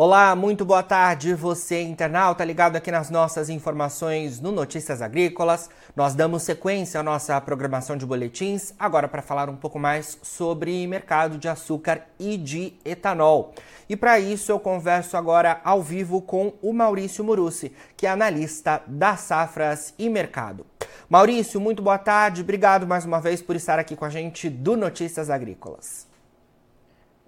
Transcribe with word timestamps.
Olá, 0.00 0.36
muito 0.36 0.64
boa 0.64 0.80
tarde, 0.80 1.34
você 1.34 1.82
internauta 1.82 2.44
ligado 2.44 2.76
aqui 2.76 2.88
nas 2.88 3.10
nossas 3.10 3.48
informações 3.48 4.40
no 4.40 4.52
Notícias 4.52 5.02
Agrícolas. 5.02 5.68
Nós 5.96 6.14
damos 6.14 6.44
sequência 6.44 7.00
à 7.00 7.02
nossa 7.02 7.40
programação 7.40 7.96
de 7.96 8.06
boletins, 8.06 8.72
agora 8.78 9.08
para 9.08 9.22
falar 9.22 9.50
um 9.50 9.56
pouco 9.56 9.76
mais 9.76 10.16
sobre 10.22 10.86
mercado 10.86 11.36
de 11.36 11.48
açúcar 11.48 12.06
e 12.16 12.36
de 12.36 12.74
etanol. 12.84 13.52
E 13.88 13.96
para 13.96 14.20
isso 14.20 14.52
eu 14.52 14.60
converso 14.60 15.16
agora 15.16 15.60
ao 15.64 15.82
vivo 15.82 16.22
com 16.22 16.52
o 16.62 16.72
Maurício 16.72 17.24
Murucci, 17.24 17.72
que 17.96 18.06
é 18.06 18.10
analista 18.10 18.80
das 18.86 19.22
safras 19.22 19.94
e 19.98 20.08
mercado. 20.08 20.64
Maurício, 21.10 21.60
muito 21.60 21.82
boa 21.82 21.98
tarde, 21.98 22.42
obrigado 22.42 22.86
mais 22.86 23.04
uma 23.04 23.20
vez 23.20 23.42
por 23.42 23.56
estar 23.56 23.80
aqui 23.80 23.96
com 23.96 24.04
a 24.04 24.10
gente 24.10 24.48
do 24.48 24.76
Notícias 24.76 25.28
Agrícolas. 25.28 26.07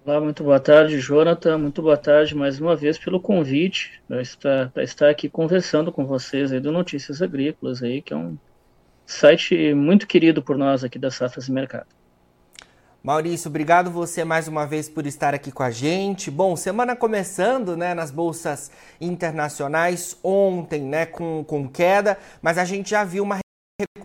Olá, 0.02 0.18
muito 0.18 0.42
boa 0.42 0.58
tarde, 0.58 0.98
Jonathan. 0.98 1.58
Muito 1.58 1.82
boa 1.82 1.96
tarde 1.96 2.34
mais 2.34 2.58
uma 2.58 2.74
vez 2.74 2.96
pelo 2.96 3.20
convite 3.20 4.00
para 4.08 4.22
estar, 4.22 4.72
estar 4.78 5.10
aqui 5.10 5.28
conversando 5.28 5.92
com 5.92 6.06
vocês 6.06 6.50
aí 6.50 6.58
do 6.58 6.72
Notícias 6.72 7.20
Agrícolas, 7.20 7.82
aí, 7.82 8.00
que 8.00 8.14
é 8.14 8.16
um 8.16 8.38
site 9.04 9.74
muito 9.74 10.06
querido 10.06 10.42
por 10.42 10.56
nós 10.56 10.82
aqui 10.82 10.98
da 10.98 11.10
Safras 11.10 11.48
e 11.48 11.52
Mercado. 11.52 11.86
Maurício, 13.02 13.50
obrigado 13.50 13.90
você 13.90 14.24
mais 14.24 14.48
uma 14.48 14.66
vez 14.66 14.88
por 14.88 15.06
estar 15.06 15.34
aqui 15.34 15.52
com 15.52 15.62
a 15.62 15.70
gente. 15.70 16.30
Bom, 16.30 16.56
semana 16.56 16.96
começando, 16.96 17.76
né, 17.76 17.92
nas 17.92 18.10
bolsas 18.10 18.70
internacionais 18.98 20.18
ontem, 20.24 20.80
né, 20.80 21.04
com, 21.04 21.44
com 21.44 21.68
queda, 21.68 22.16
mas 22.40 22.56
a 22.56 22.64
gente 22.64 22.88
já 22.88 23.04
viu 23.04 23.22
uma 23.22 23.38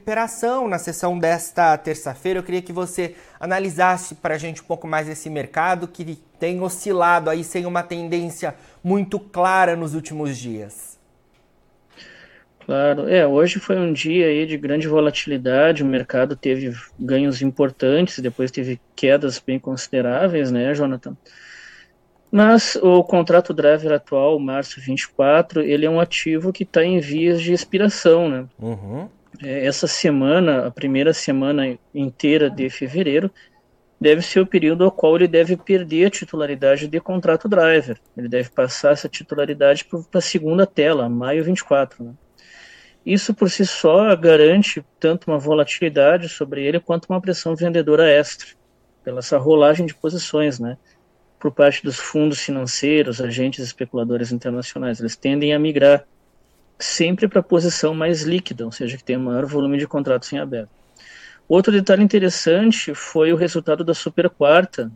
recuperação 0.05 0.67
na 0.67 0.77
sessão 0.77 1.17
desta 1.17 1.75
terça-feira. 1.79 2.37
Eu 2.39 2.43
queria 2.43 2.61
que 2.61 2.71
você 2.71 3.15
analisasse 3.39 4.13
para 4.13 4.35
a 4.35 4.37
gente 4.37 4.61
um 4.61 4.65
pouco 4.65 4.87
mais 4.87 5.09
esse 5.09 5.31
mercado 5.31 5.87
que 5.87 6.19
tem 6.39 6.61
oscilado 6.61 7.27
aí 7.27 7.43
sem 7.43 7.65
uma 7.65 7.81
tendência 7.81 8.53
muito 8.83 9.19
clara 9.19 9.75
nos 9.75 9.95
últimos 9.95 10.37
dias. 10.37 10.99
Claro, 12.63 13.09
é, 13.09 13.25
hoje 13.25 13.59
foi 13.59 13.77
um 13.77 13.91
dia 13.91 14.27
aí 14.27 14.45
de 14.45 14.57
grande 14.57 14.87
volatilidade, 14.87 15.83
o 15.83 15.87
mercado 15.87 16.35
teve 16.35 16.75
ganhos 16.99 17.41
importantes, 17.41 18.19
depois 18.19 18.51
teve 18.51 18.79
quedas 18.95 19.39
bem 19.39 19.59
consideráveis, 19.59 20.51
né, 20.51 20.73
Jonathan? 20.73 21.15
Mas 22.31 22.75
o 22.75 23.03
contrato 23.03 23.53
driver 23.53 23.91
atual, 23.91 24.39
março 24.39 24.79
24, 24.81 25.61
ele 25.61 25.85
é 25.85 25.89
um 25.89 25.99
ativo 25.99 26.51
que 26.51 26.63
está 26.63 26.83
em 26.83 26.99
vias 26.99 27.41
de 27.41 27.53
expiração, 27.53 28.29
né? 28.29 28.45
Uhum. 28.59 29.09
É, 29.43 29.65
essa 29.65 29.87
semana, 29.87 30.67
a 30.67 30.71
primeira 30.71 31.13
semana 31.13 31.77
inteira 31.93 32.49
de 32.49 32.69
fevereiro, 32.69 33.31
deve 33.99 34.21
ser 34.21 34.39
o 34.39 34.45
período 34.45 34.83
ao 34.83 34.91
qual 34.91 35.15
ele 35.15 35.27
deve 35.27 35.57
perder 35.57 36.05
a 36.05 36.09
titularidade 36.09 36.87
de 36.87 36.99
contrato 36.99 37.47
driver. 37.47 37.99
Ele 38.15 38.27
deve 38.27 38.49
passar 38.49 38.91
essa 38.91 39.09
titularidade 39.09 39.85
para 39.85 40.19
a 40.19 40.21
segunda 40.21 40.65
tela, 40.65 41.09
maio 41.09 41.43
24. 41.43 42.03
Né? 42.03 42.13
Isso 43.05 43.33
por 43.33 43.49
si 43.49 43.65
só 43.65 44.15
garante 44.15 44.83
tanto 44.99 45.29
uma 45.29 45.37
volatilidade 45.37 46.27
sobre 46.27 46.65
ele 46.65 46.79
quanto 46.79 47.05
uma 47.05 47.21
pressão 47.21 47.55
vendedora 47.55 48.09
extra, 48.09 48.47
pela 49.03 49.19
essa 49.19 49.37
rolagem 49.37 49.85
de 49.85 49.93
posições, 49.93 50.59
né? 50.59 50.77
Por 51.39 51.51
parte 51.51 51.83
dos 51.83 51.99
fundos 51.99 52.39
financeiros, 52.39 53.21
agentes 53.21 53.63
especuladores 53.63 54.31
internacionais. 54.31 54.99
Eles 54.99 55.15
tendem 55.15 55.53
a 55.53 55.59
migrar 55.59 56.07
sempre 56.77 57.27
para 57.27 57.39
a 57.39 57.43
posição 57.43 57.93
mais 57.93 58.23
líquida, 58.23 58.65
ou 58.65 58.71
seja, 58.71 58.97
que 58.97 59.03
tem 59.03 59.17
maior 59.17 59.45
volume 59.45 59.77
de 59.77 59.87
contratos 59.87 60.31
em 60.33 60.37
aberto. 60.37 60.69
Outro 61.47 61.71
detalhe 61.71 62.03
interessante 62.03 62.93
foi 62.93 63.31
o 63.31 63.35
resultado 63.35 63.83
da 63.83 63.93
super 63.93 64.29
quarta 64.29 64.91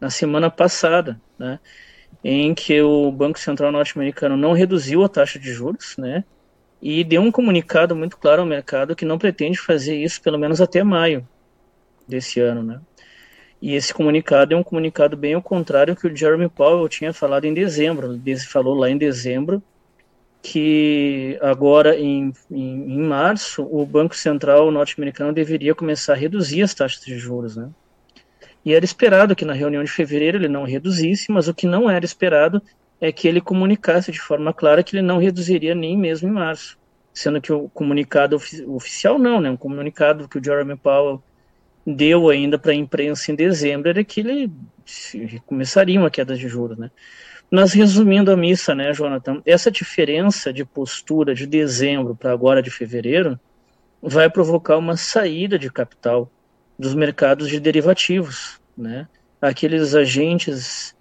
na 0.00 0.10
semana 0.10 0.50
passada, 0.50 1.20
né, 1.38 1.58
em 2.22 2.54
que 2.54 2.80
o 2.80 3.10
Banco 3.10 3.38
Central 3.38 3.72
norte-americano 3.72 4.36
não 4.36 4.52
reduziu 4.52 5.02
a 5.02 5.08
taxa 5.08 5.38
de 5.38 5.52
juros, 5.52 5.96
né, 5.96 6.24
e 6.80 7.02
deu 7.02 7.22
um 7.22 7.32
comunicado 7.32 7.96
muito 7.96 8.16
claro 8.16 8.42
ao 8.42 8.46
mercado 8.46 8.94
que 8.94 9.04
não 9.04 9.18
pretende 9.18 9.58
fazer 9.58 9.96
isso 9.96 10.22
pelo 10.22 10.38
menos 10.38 10.60
até 10.60 10.84
maio 10.84 11.26
desse 12.06 12.38
ano, 12.40 12.62
né. 12.62 12.80
E 13.60 13.74
esse 13.74 13.92
comunicado 13.92 14.54
é 14.54 14.56
um 14.56 14.62
comunicado 14.62 15.16
bem 15.16 15.34
ao 15.34 15.42
contrário 15.42 15.96
que 15.96 16.06
o 16.06 16.16
Jeremy 16.16 16.48
Powell 16.48 16.88
tinha 16.88 17.12
falado 17.12 17.44
em 17.44 17.52
dezembro. 17.52 18.20
Ele 18.24 18.38
falou 18.38 18.72
lá 18.72 18.88
em 18.88 18.96
dezembro 18.96 19.60
que 20.42 21.38
agora 21.40 21.98
em, 21.98 22.32
em, 22.50 22.94
em 22.94 23.02
março 23.02 23.62
o 23.62 23.84
Banco 23.84 24.14
Central 24.14 24.70
norte-americano 24.70 25.32
deveria 25.32 25.74
começar 25.74 26.12
a 26.12 26.16
reduzir 26.16 26.62
as 26.62 26.74
taxas 26.74 27.04
de 27.04 27.18
juros, 27.18 27.56
né? 27.56 27.68
E 28.64 28.74
era 28.74 28.84
esperado 28.84 29.34
que 29.34 29.44
na 29.44 29.52
reunião 29.52 29.82
de 29.82 29.90
fevereiro 29.90 30.36
ele 30.36 30.48
não 30.48 30.64
reduzisse, 30.64 31.30
mas 31.30 31.48
o 31.48 31.54
que 31.54 31.66
não 31.66 31.88
era 31.88 32.04
esperado 32.04 32.62
é 33.00 33.10
que 33.12 33.28
ele 33.28 33.40
comunicasse 33.40 34.10
de 34.10 34.20
forma 34.20 34.52
clara 34.52 34.82
que 34.82 34.96
ele 34.96 35.02
não 35.02 35.18
reduziria 35.18 35.74
nem 35.74 35.96
mesmo 35.96 36.28
em 36.28 36.32
março, 36.32 36.78
sendo 37.12 37.40
que 37.40 37.52
o 37.52 37.68
comunicado 37.68 38.36
ofi 38.36 38.62
oficial 38.64 39.18
não, 39.18 39.40
né? 39.40 39.50
Um 39.50 39.56
comunicado 39.56 40.28
que 40.28 40.38
o 40.38 40.44
Jeremy 40.44 40.76
Powell 40.76 41.22
deu 41.86 42.28
ainda 42.28 42.58
para 42.58 42.72
a 42.72 42.74
imprensa 42.74 43.32
em 43.32 43.34
dezembro 43.34 43.88
era 43.88 44.04
que 44.04 44.20
ele 44.20 44.52
começaria 45.46 45.98
uma 45.98 46.10
queda 46.10 46.36
de 46.36 46.48
juros, 46.48 46.76
né? 46.76 46.90
Nós 47.50 47.72
resumindo 47.72 48.30
a 48.30 48.36
missa, 48.36 48.74
né, 48.74 48.92
Jonathan? 48.92 49.40
Essa 49.46 49.70
diferença 49.70 50.52
de 50.52 50.66
postura 50.66 51.34
de 51.34 51.46
dezembro 51.46 52.14
para 52.14 52.30
agora 52.30 52.62
de 52.62 52.70
fevereiro 52.70 53.40
vai 54.02 54.28
provocar 54.28 54.76
uma 54.76 54.96
saída 54.98 55.58
de 55.58 55.70
capital 55.70 56.30
dos 56.78 56.94
mercados 56.94 57.48
de 57.48 57.58
derivativos, 57.58 58.60
né? 58.76 59.08
Aqueles 59.40 59.94
agentes 59.94 60.94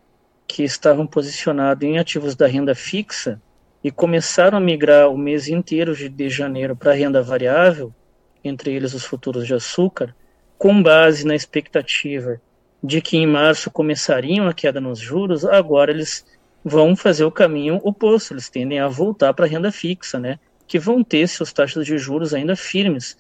que 0.48 0.64
estavam 0.64 1.06
posicionados 1.06 1.84
em 1.84 2.00
ativos 2.00 2.34
da 2.34 2.48
renda 2.48 2.74
fixa 2.74 3.42
e 3.84 3.92
começaram 3.92 4.58
a 4.58 4.62
migrar 4.62 5.10
o 5.10 5.18
mês 5.18 5.50
inteiro 5.50 5.94
de, 5.94 6.08
de 6.08 6.30
janeiro 6.30 6.76
para 6.76 6.94
renda 6.94 7.22
variável, 7.22 7.94
entre 8.42 8.74
eles 8.74 8.94
os 8.94 9.04
futuros 9.04 9.46
de 9.46 9.54
açúcar, 9.54 10.16
com 10.58 10.82
base 10.82 11.26
na 11.26 11.36
expectativa 11.36 12.42
de 12.82 13.02
que 13.02 13.18
em 13.18 13.28
março 13.28 13.70
começariam 13.70 14.48
a 14.48 14.54
queda 14.54 14.80
nos 14.80 15.00
juros, 15.00 15.44
agora 15.44 15.92
eles 15.92 16.26
vão 16.64 16.96
fazer 16.96 17.24
o 17.24 17.32
caminho 17.32 17.80
oposto, 17.84 18.34
eles 18.34 18.50
tendem 18.50 18.80
a 18.80 18.88
voltar 18.88 19.34
para 19.34 19.46
a 19.46 19.48
renda 19.48 19.72
fixa, 19.72 20.20
né? 20.20 20.40
Que 20.68 20.78
vão 20.78 21.04
ter 21.04 21.28
suas 21.28 21.54
taxas 21.54 21.86
de 21.86 21.98
juros 21.98 22.34
ainda 22.34 22.56
firmes, 22.56 23.18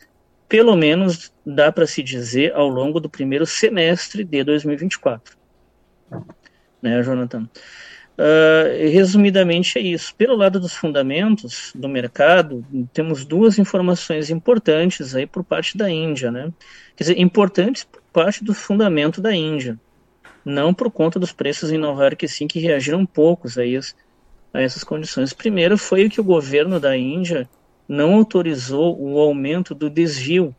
pelo 0.49 0.75
menos 0.75 1.31
dá 1.45 1.71
para 1.71 1.87
se 1.87 2.01
dizer 2.01 2.53
ao 2.53 2.67
longo 2.67 2.99
do 2.99 3.09
primeiro 3.09 3.45
semestre 3.45 4.23
de 4.23 4.43
2024. 4.43 5.37
Né, 6.81 7.01
Jonathan? 7.03 7.49
Uh, 8.17 8.89
resumidamente 8.91 9.77
é 9.77 9.81
isso. 9.81 10.15
Pelo 10.15 10.35
lado 10.35 10.59
dos 10.59 10.73
fundamentos 10.73 11.71
do 11.75 11.87
mercado, 11.87 12.65
temos 12.91 13.23
duas 13.23 13.59
informações 13.59 14.29
importantes 14.29 15.13
aí 15.13 15.27
por 15.27 15.43
parte 15.43 15.77
da 15.77 15.89
Índia, 15.89 16.31
né? 16.31 16.51
Quer 16.95 17.03
dizer, 17.03 17.19
importantes 17.19 17.83
por 17.83 18.01
parte 18.11 18.43
do 18.43 18.53
fundamento 18.53 19.21
da 19.21 19.35
Índia 19.35 19.79
não 20.47 20.73
por 20.73 20.89
conta 20.89 21.19
dos 21.19 21.33
preços 21.33 21.73
em 21.73 21.77
Nova 21.77 22.03
York, 22.03 22.25
sim, 22.25 22.47
que 22.47 22.57
reagiram 22.57 23.05
poucos 23.05 23.57
a, 23.57 23.65
isso, 23.65 23.93
a 24.53 24.61
essas 24.61 24.81
condições. 24.81 25.33
Primeiro 25.33 25.77
foi 25.77 26.09
que 26.09 26.21
o 26.21 26.23
governo 26.23 26.79
da 26.79 26.95
Índia 26.95 27.49
não 27.85 28.13
autorizou 28.13 28.97
o 28.97 29.19
aumento 29.19 29.75
do 29.75 29.89
desvio 29.89 30.55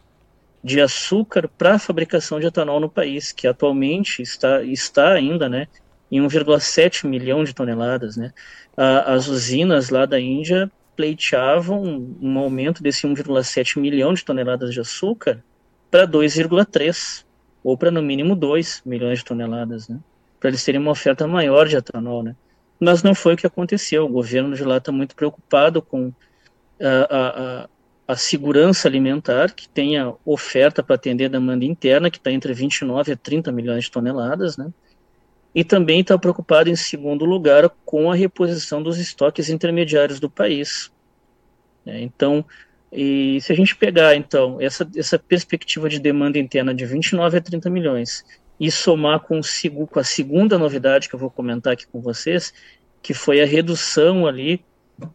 de 0.62 0.78
açúcar 0.78 1.48
para 1.48 1.76
a 1.76 1.78
fabricação 1.78 2.38
de 2.38 2.46
etanol 2.46 2.78
no 2.78 2.90
país, 2.90 3.32
que 3.32 3.46
atualmente 3.46 4.20
está, 4.20 4.62
está 4.62 5.12
ainda 5.12 5.48
né, 5.48 5.66
em 6.12 6.20
1,7 6.20 7.08
milhão 7.08 7.42
de 7.42 7.54
toneladas. 7.54 8.14
Né. 8.14 8.34
As 8.76 9.26
usinas 9.26 9.88
lá 9.88 10.04
da 10.04 10.20
Índia 10.20 10.70
pleiteavam 10.94 11.82
um 12.20 12.38
aumento 12.38 12.82
desse 12.82 13.06
1,7 13.06 13.80
milhão 13.80 14.12
de 14.12 14.22
toneladas 14.22 14.74
de 14.74 14.80
açúcar 14.80 15.42
para 15.90 16.06
2,3 16.06 17.24
ou 17.62 17.76
para 17.76 17.90
no 17.90 18.02
mínimo 18.02 18.34
2 18.36 18.82
milhões 18.84 19.18
de 19.18 19.24
toneladas, 19.24 19.88
né? 19.88 19.98
Para 20.38 20.50
eles 20.50 20.64
terem 20.64 20.80
uma 20.80 20.92
oferta 20.92 21.26
maior 21.26 21.66
de 21.66 21.76
etanol, 21.76 22.22
né? 22.22 22.36
Mas 22.78 23.02
não 23.02 23.14
foi 23.14 23.34
o 23.34 23.36
que 23.36 23.46
aconteceu. 23.46 24.04
O 24.04 24.08
governo 24.08 24.54
de 24.54 24.62
lá 24.62 24.76
está 24.76 24.92
muito 24.92 25.16
preocupado 25.16 25.82
com 25.82 26.12
a, 26.80 27.16
a, 27.16 27.68
a, 28.06 28.16
segurança 28.16 28.86
alimentar, 28.86 29.52
que 29.52 29.68
tenha 29.68 30.14
oferta 30.24 30.82
para 30.82 30.94
atender 30.94 31.24
a 31.24 31.28
demanda 31.28 31.64
interna, 31.64 32.10
que 32.10 32.18
está 32.18 32.30
entre 32.30 32.52
29 32.52 33.12
a 33.12 33.16
30 33.16 33.50
milhões 33.50 33.84
de 33.84 33.90
toneladas, 33.90 34.56
né? 34.56 34.72
E 35.54 35.64
também 35.64 36.00
está 36.00 36.16
preocupado, 36.16 36.70
em 36.70 36.76
segundo 36.76 37.24
lugar, 37.24 37.68
com 37.84 38.12
a 38.12 38.14
reposição 38.14 38.80
dos 38.80 38.98
estoques 38.98 39.48
intermediários 39.48 40.20
do 40.20 40.30
país. 40.30 40.92
Né? 41.84 42.02
Então, 42.02 42.44
e 42.92 43.38
se 43.40 43.52
a 43.52 43.56
gente 43.56 43.76
pegar, 43.76 44.16
então, 44.16 44.60
essa, 44.60 44.88
essa 44.96 45.18
perspectiva 45.18 45.88
de 45.88 45.98
demanda 45.98 46.38
interna 46.38 46.74
de 46.74 46.86
29 46.86 47.36
a 47.36 47.40
30 47.40 47.68
milhões 47.68 48.24
e 48.58 48.70
somar 48.70 49.20
com, 49.20 49.40
com 49.88 50.00
a 50.00 50.04
segunda 50.04 50.58
novidade 50.58 51.08
que 51.08 51.14
eu 51.14 51.18
vou 51.18 51.30
comentar 51.30 51.74
aqui 51.74 51.86
com 51.86 52.00
vocês, 52.00 52.52
que 53.02 53.14
foi 53.14 53.40
a 53.40 53.46
redução 53.46 54.26
ali 54.26 54.64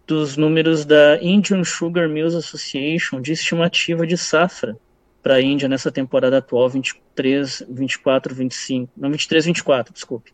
dos 0.07 0.37
números 0.37 0.85
da 0.85 1.21
Indian 1.21 1.63
Sugar 1.63 2.07
Mills 2.07 2.37
Association 2.37 3.19
de 3.19 3.33
estimativa 3.33 4.07
de 4.07 4.17
safra 4.17 4.77
para 5.21 5.35
a 5.35 5.41
Índia 5.41 5.67
nessa 5.67 5.91
temporada 5.91 6.37
atual 6.37 6.69
23, 6.69 7.63
24, 7.69 8.33
25, 8.33 8.91
não 8.95 9.11
23, 9.11 9.45
24, 9.45 9.93
desculpe. 9.93 10.31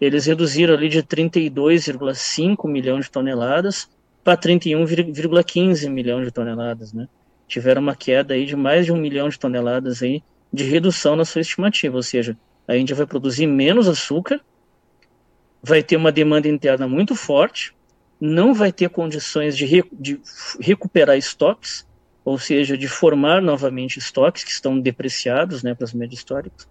eles 0.00 0.26
reduziram 0.26 0.74
ali 0.74 0.88
de 0.88 1.02
32,5 1.02 2.68
milhões 2.68 3.06
de 3.06 3.10
toneladas 3.10 3.88
para 4.24 4.38
31,15 4.38 5.88
milhões 5.90 6.24
de 6.24 6.32
toneladas, 6.32 6.92
né? 6.94 7.06
Tiveram 7.46 7.82
uma 7.82 7.94
queda 7.94 8.32
aí 8.32 8.46
de 8.46 8.56
mais 8.56 8.86
de 8.86 8.92
um 8.92 8.96
milhão 8.96 9.28
de 9.28 9.38
toneladas 9.38 10.02
aí 10.02 10.22
de 10.50 10.64
redução 10.64 11.14
na 11.14 11.24
sua 11.24 11.42
estimativa, 11.42 11.96
ou 11.96 12.02
seja, 12.02 12.36
a 12.66 12.76
Índia 12.76 12.96
vai 12.96 13.06
produzir 13.06 13.46
menos 13.46 13.88
açúcar, 13.88 14.40
vai 15.62 15.82
ter 15.82 15.96
uma 15.96 16.10
demanda 16.10 16.48
interna 16.48 16.88
muito 16.88 17.14
forte, 17.14 17.74
não 18.20 18.54
vai 18.54 18.72
ter 18.72 18.88
condições 18.88 19.56
de, 19.56 19.84
de 19.92 20.20
recuperar 20.60 21.18
estoques, 21.18 21.86
ou 22.24 22.38
seja, 22.38 22.78
de 22.78 22.88
formar 22.88 23.42
novamente 23.42 23.98
estoques 23.98 24.44
que 24.44 24.50
estão 24.50 24.80
depreciados 24.80 25.62
né, 25.62 25.74
para 25.74 25.84
as 25.84 25.92
médias 25.92 26.20
históricas. 26.20 26.66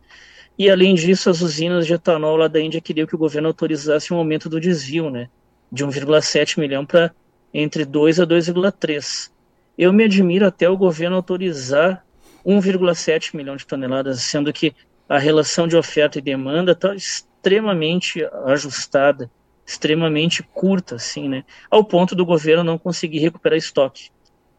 E, 0.57 0.69
além 0.69 0.95
disso, 0.95 1.29
as 1.29 1.41
usinas 1.41 1.85
de 1.85 1.93
etanol 1.93 2.37
lá 2.37 2.47
da 2.47 2.59
Índia 2.59 2.81
queriam 2.81 3.05
que 3.05 3.15
o 3.15 3.19
governo 3.19 3.49
autorizasse 3.49 4.13
um 4.13 4.17
aumento 4.17 4.49
do 4.49 4.59
desvio, 4.59 5.09
né, 5.09 5.29
de 5.71 5.85
1,7 5.85 6.59
milhão 6.59 6.85
para 6.85 7.13
entre 7.53 7.85
2 7.85 8.19
a 8.19 8.25
2,3. 8.25 9.31
Eu 9.77 9.93
me 9.93 10.03
admiro 10.03 10.47
até 10.47 10.69
o 10.69 10.77
governo 10.77 11.15
autorizar 11.15 12.05
1,7 12.45 13.35
milhão 13.35 13.55
de 13.55 13.65
toneladas, 13.65 14.21
sendo 14.21 14.51
que 14.51 14.75
a 15.07 15.17
relação 15.17 15.67
de 15.67 15.77
oferta 15.77 16.19
e 16.19 16.21
demanda 16.21 16.71
está 16.71 16.95
extremamente 16.95 18.25
ajustada, 18.45 19.29
extremamente 19.65 20.43
curta, 20.43 20.95
assim, 20.95 21.29
né? 21.29 21.43
Ao 21.69 21.83
ponto 21.83 22.15
do 22.15 22.25
governo 22.25 22.63
não 22.63 22.77
conseguir 22.77 23.19
recuperar 23.19 23.57
estoque. 23.57 24.09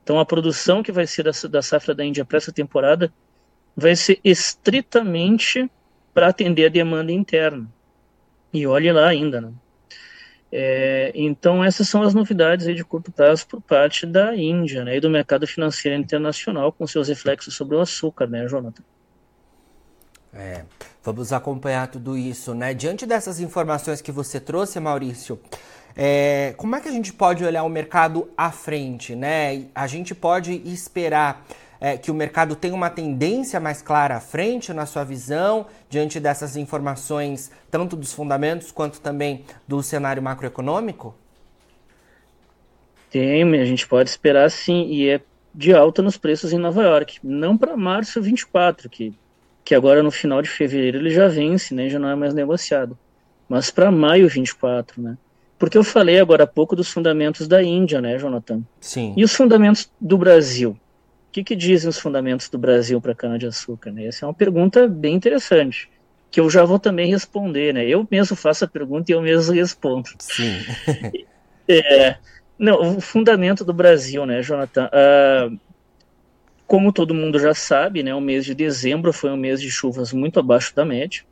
Então, 0.03 0.19
a 0.19 0.25
produção 0.25 0.83
que 0.83 0.93
vai 0.93 1.07
ser 1.07 1.25
da, 1.25 1.31
da 1.49 1.63
safra 1.63 1.95
da 1.95 2.05
Índia 2.05 2.25
para 2.25 2.37
essa 2.37 2.53
temporada 2.53 3.13
vai 3.77 3.97
ser 3.97 4.21
estritamente 4.23 5.69
para 6.13 6.29
atender 6.29 6.67
a 6.67 6.69
demanda 6.69 7.11
interna. 7.11 7.69
E 8.53 8.67
olhe 8.67 8.93
lá 8.93 9.09
ainda, 9.09 9.41
né? 9.41 9.53
É, 10.57 11.11
então, 11.17 11.65
essas 11.65 11.89
são 11.89 12.03
as 12.03 12.15
novidades 12.15 12.65
de 12.77 12.85
curto 12.85 13.11
prazo 13.11 13.45
por 13.45 13.61
parte 13.61 14.07
da 14.07 14.37
Índia 14.37 14.85
né, 14.85 14.99
e 14.99 15.01
do 15.01 15.11
mercado 15.11 15.49
financeiro 15.49 16.01
internacional, 16.01 16.71
com 16.71 16.87
seus 16.87 17.09
reflexos 17.09 17.57
sobre 17.57 17.75
o 17.75 17.81
açúcar, 17.81 18.29
né, 18.29 18.47
Jonathan? 18.47 18.85
É, 20.33 20.63
vamos 21.03 21.33
acompanhar 21.33 21.89
tudo 21.89 22.17
isso, 22.17 22.55
né? 22.55 22.73
Diante 22.73 23.05
dessas 23.05 23.41
informações 23.41 24.01
que 24.01 24.13
você 24.13 24.39
trouxe, 24.39 24.79
Maurício, 24.79 25.41
é, 25.97 26.55
como 26.57 26.77
é 26.77 26.81
que 26.81 26.89
a 26.89 26.93
gente 26.93 27.13
pode 27.13 27.45
olhar 27.45 27.65
o 27.65 27.69
mercado 27.69 28.31
à 28.37 28.53
frente, 28.53 29.17
né? 29.17 29.65
A 29.75 29.89
gente 29.89 30.15
pode 30.15 30.53
esperar 30.65 31.45
é, 31.81 31.97
que 31.97 32.11
o 32.11 32.15
mercado 32.15 32.57
tenha 32.57 32.75
uma 32.75 32.91
tendência 32.91 33.61
mais 33.61 33.83
clara 33.83 34.17
à 34.17 34.21
frente 34.21 34.73
na 34.73 34.87
sua 34.87 35.05
visão, 35.05 35.67
diante 35.89 36.19
dessas 36.19 36.57
informações, 36.57 37.51
tanto 37.71 37.97
dos 37.97 38.13
fundamentos 38.13 38.71
quanto 38.71 39.01
também 39.01 39.45
do 39.67 39.83
cenário 39.83 40.23
macroeconômico? 40.23 41.15
Tem, 43.11 43.43
a 43.61 43.65
gente 43.65 43.87
pode 43.87 44.11
esperar 44.11 44.51
sim, 44.51 44.87
e 44.89 45.09
é 45.09 45.21
de 45.55 45.73
alta 45.73 46.03
nos 46.03 46.17
preços 46.17 46.53
em 46.53 46.59
Nova 46.59 46.83
York. 46.83 47.19
Não 47.23 47.57
para 47.57 47.77
março 47.77 48.21
24, 48.21 48.91
que 48.91 49.15
que 49.65 49.75
agora 49.75 50.03
no 50.03 50.11
final 50.11 50.43
de 50.43 50.49
fevereiro 50.49 50.99
ele 50.99 51.11
já 51.11 51.27
vence, 51.27 51.75
né, 51.75 51.89
já 51.89 51.99
não 51.99 52.09
é 52.09 52.15
mais 52.15 52.35
negociado, 52.35 52.99
mas 53.49 53.71
para 53.71 53.91
maio 53.91 54.29
24, 54.29 55.01
né? 55.01 55.17
Porque 55.59 55.79
eu 55.79 55.85
falei 55.85 56.19
agora 56.19 56.45
há 56.45 56.47
pouco 56.47 56.77
dos 56.77 56.91
fundamentos 56.91 57.49
da 57.49 57.63
Índia, 57.63 58.01
né, 58.01 58.19
Jonathan? 58.19 58.63
Sim. 58.81 59.15
E 59.17 59.25
os 59.25 59.35
fundamentos 59.35 59.91
do 59.99 60.19
Brasil? 60.19 60.77
O 61.35 61.43
que, 61.43 61.43
que 61.43 61.57
dizem 61.57 61.91
os 61.91 61.99
fundamentos 61.99 62.49
do 62.49 62.57
Brasil 62.57 63.01
para 63.01 63.13
cana-de-açúcar? 63.13 63.91
Né? 63.91 64.07
Essa 64.07 64.25
é 64.25 64.29
uma 64.29 64.33
pergunta 64.33 64.87
bem 64.87 65.17
interessante, 65.17 65.91
que 66.31 66.39
eu 66.39 66.49
já 66.49 66.65
vou 66.65 66.79
também 66.79 67.11
responder, 67.11 67.75
né? 67.75 67.85
Eu 67.85 68.07
mesmo 68.09 68.37
faço 68.37 68.65
a 68.65 68.69
pergunta 68.69 69.11
e 69.11 69.15
eu 69.17 69.21
mesmo 69.21 69.53
respondo. 69.53 70.11
Sim. 70.21 70.61
é, 71.67 72.19
não, 72.57 72.99
o 72.99 73.01
fundamento 73.01 73.65
do 73.65 73.73
Brasil, 73.73 74.25
né, 74.25 74.43
Jonathan? 74.43 74.89
Uh, 74.93 75.59
como 76.69 76.93
todo 76.93 77.13
mundo 77.13 77.37
já 77.41 77.53
sabe, 77.53 78.05
né, 78.05 78.15
o 78.15 78.21
mês 78.21 78.45
de 78.45 78.55
dezembro 78.55 79.13
foi 79.13 79.31
um 79.31 79.37
mês 79.37 79.61
de 79.61 79.73
chuvas 79.73 80.13
muito 80.13 80.39
abaixo 80.39 80.73
da 80.73 80.85
média. 80.85 81.25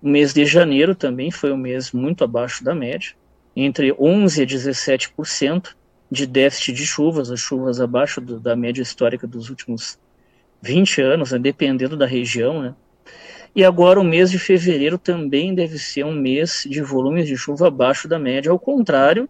O 0.00 0.08
mês 0.08 0.32
de 0.32 0.46
janeiro 0.46 0.94
também 0.94 1.30
foi 1.30 1.52
um 1.52 1.58
mês 1.58 1.92
muito 1.92 2.24
abaixo 2.24 2.64
da 2.64 2.74
média, 2.74 3.12
entre 3.54 3.94
11 3.98 4.42
a 4.42 4.46
17% 4.46 5.76
de 6.10 6.26
déficit 6.26 6.72
de 6.72 6.86
chuvas, 6.86 7.30
as 7.30 7.40
chuvas 7.40 7.80
abaixo 7.80 8.20
do, 8.20 8.38
da 8.38 8.54
média 8.54 8.82
histórica 8.82 9.26
dos 9.26 9.50
últimos 9.50 9.98
20 10.62 11.02
anos, 11.02 11.32
né, 11.32 11.38
dependendo 11.38 11.96
da 11.96 12.06
região, 12.06 12.62
né? 12.62 12.74
E 13.54 13.64
agora 13.64 13.98
o 13.98 14.04
mês 14.04 14.30
de 14.30 14.38
fevereiro 14.38 14.98
também 14.98 15.54
deve 15.54 15.78
ser 15.78 16.04
um 16.04 16.12
mês 16.12 16.66
de 16.68 16.82
volumes 16.82 17.26
de 17.26 17.36
chuva 17.36 17.68
abaixo 17.68 18.06
da 18.06 18.18
média, 18.18 18.50
ao 18.50 18.58
contrário 18.58 19.28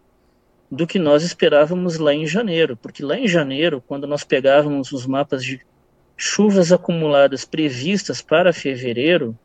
do 0.69 0.85
que 0.85 0.99
nós 0.99 1.23
esperávamos 1.23 1.97
lá 1.97 2.13
em 2.13 2.27
janeiro, 2.27 2.75
porque 2.75 3.01
lá 3.01 3.17
em 3.17 3.25
janeiro, 3.25 3.81
quando 3.87 4.05
nós 4.05 4.25
pegávamos 4.25 4.91
os 4.91 5.05
mapas 5.05 5.41
de 5.43 5.61
chuvas 6.17 6.73
acumuladas 6.73 7.45
previstas 7.45 8.21
para 8.21 8.51
fevereiro, 8.51 9.37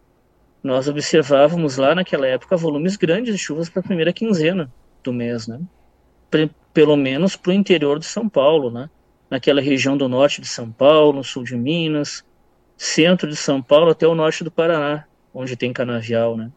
nós 0.63 0.89
observávamos 0.89 1.77
lá 1.77 1.95
naquela 1.95 2.27
época 2.27 2.57
volumes 2.57 2.97
grandes 2.97 3.35
de 3.35 3.39
chuvas 3.39 3.69
para 3.69 3.81
a 3.81 3.85
primeira 3.85 4.13
quinzena 4.13 4.73
do 5.05 5.13
mês, 5.13 5.47
né? 5.47 5.61
Pelo 6.73 6.97
menos 6.97 7.37
para 7.37 7.51
o 7.51 7.55
interior 7.55 7.99
de 7.99 8.07
São 8.07 8.29
Paulo, 8.29 8.71
né? 8.71 8.89
Naquela 9.31 9.61
região 9.61 9.97
do 9.97 10.09
norte 10.09 10.41
de 10.41 10.49
São 10.49 10.71
Paulo, 10.71 11.25
sul 11.25 11.45
de 11.45 11.57
Minas, 11.57 12.25
centro 12.77 13.29
de 13.29 13.37
São 13.37 13.63
Paulo 13.63 13.91
até 13.91 14.07
o 14.07 14.15
norte 14.15 14.43
do 14.43 14.51
Paraná, 14.51 15.05
onde 15.33 15.57
tem 15.57 15.73
canavial, 15.73 16.37
né? 16.37 16.51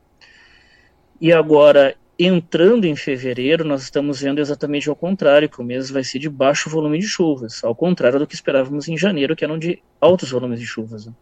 E 1.20 1.32
agora 1.32 1.96
entrando 2.18 2.86
em 2.86 2.96
fevereiro, 2.96 3.66
nós 3.66 3.84
estamos 3.84 4.22
vendo 4.22 4.40
exatamente 4.40 4.90
ao 4.90 4.96
contrário, 4.96 5.50
que 5.50 5.60
o 5.60 5.64
mês 5.64 5.90
vai 5.90 6.04
ser 6.04 6.20
de 6.20 6.30
baixo 6.30 6.70
volume 6.70 7.00
de 7.00 7.08
chuvas, 7.08 7.64
ao 7.64 7.76
contrário 7.76 8.20
do 8.20 8.28
que 8.28 8.36
esperávamos 8.36 8.88
em 8.88 8.98
janeiro, 8.98 9.36
que 9.36 9.44
eram 9.44 9.60
de 9.60 9.82
altos 10.00 10.32
volumes 10.32 10.60
de 10.60 10.66
chuvas. 10.66 11.06
Né? 11.06 11.14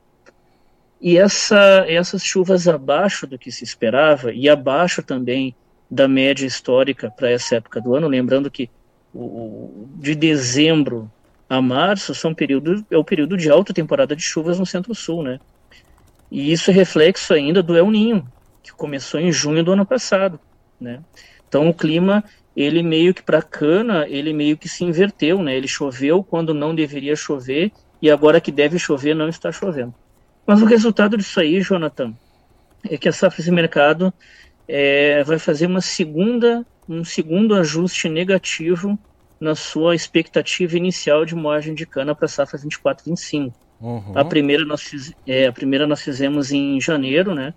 E 1.02 1.18
essa, 1.18 1.84
essas 1.88 2.24
chuvas 2.24 2.68
abaixo 2.68 3.26
do 3.26 3.38
que 3.38 3.52
se 3.52 3.64
esperava, 3.64 4.32
e 4.32 4.48
abaixo 4.48 5.02
também 5.02 5.56
da 5.90 6.08
média 6.08 6.46
histórica 6.46 7.12
para 7.12 7.30
essa 7.30 7.56
época 7.56 7.82
do 7.82 7.96
ano, 7.96 8.08
lembrando 8.08 8.50
que 8.50 8.70
o, 9.14 9.88
de 9.96 10.16
dezembro 10.16 11.12
a 11.50 11.62
março 11.62 12.16
são 12.16 12.34
período, 12.34 12.86
é 12.90 12.98
o 12.98 13.04
período 13.04 13.38
de 13.38 13.50
alta 13.50 13.74
temporada 13.74 14.16
de 14.16 14.24
chuvas 14.24 14.60
no 14.60 14.66
centro-sul, 14.66 15.24
né? 15.24 15.40
E 16.32 16.52
isso 16.52 16.72
é 16.72 16.74
reflexo 16.74 17.34
ainda 17.34 17.62
do 17.62 17.78
El 17.78 17.92
Ninho, 17.92 18.26
que 18.64 18.72
começou 18.72 19.20
em 19.20 19.32
junho 19.32 19.64
do 19.64 19.74
ano 19.74 19.86
passado 19.86 20.40
né? 20.84 21.00
Então 21.48 21.70
o 21.70 21.74
clima, 21.74 22.24
ele 22.56 22.84
meio 22.84 23.14
que 23.14 23.24
para 23.24 23.42
cana, 23.42 24.06
ele 24.08 24.34
meio 24.34 24.58
que 24.58 24.68
se 24.68 24.84
inverteu, 24.84 25.42
né? 25.42 25.56
Ele 25.56 25.68
choveu 25.68 26.24
quando 26.24 26.54
não 26.54 26.76
deveria 26.76 27.16
chover 27.16 27.72
e 28.02 28.12
agora 28.12 28.42
que 28.42 28.52
deve 28.52 28.78
chover 28.78 29.16
não 29.16 29.30
está 29.30 29.52
chovendo. 29.52 29.94
Mas 30.46 30.62
o 30.62 30.66
resultado 30.66 31.16
disso 31.18 31.40
aí, 31.40 31.62
Jonathan, 31.62 32.14
é 32.84 32.98
que 32.98 33.08
a 33.08 33.14
safra 33.14 33.42
de 33.42 33.50
mercado 33.50 34.14
é, 34.68 35.24
vai 35.24 35.40
fazer 35.40 35.68
uma 35.68 35.80
segunda, 35.80 36.66
um 36.88 37.04
segundo 37.04 37.56
ajuste 37.56 38.10
negativo 38.10 38.98
na 39.40 39.56
sua 39.56 39.96
expectativa 39.96 40.78
inicial 40.78 41.26
de 41.26 41.36
margem 41.36 41.74
de 41.74 41.86
cana 41.86 42.16
para 42.16 42.26
a 42.26 42.30
safra 42.30 42.58
24-25. 42.60 43.54
Uhum. 43.82 44.14
A 44.16 44.24
primeira 44.24 44.64
nós 44.64 44.82
fiz, 44.82 45.14
é, 45.28 45.48
a 45.48 45.52
primeira 45.52 45.86
nós 45.86 46.02
fizemos 46.02 46.52
em 46.52 46.80
janeiro, 46.80 47.36
né? 47.36 47.54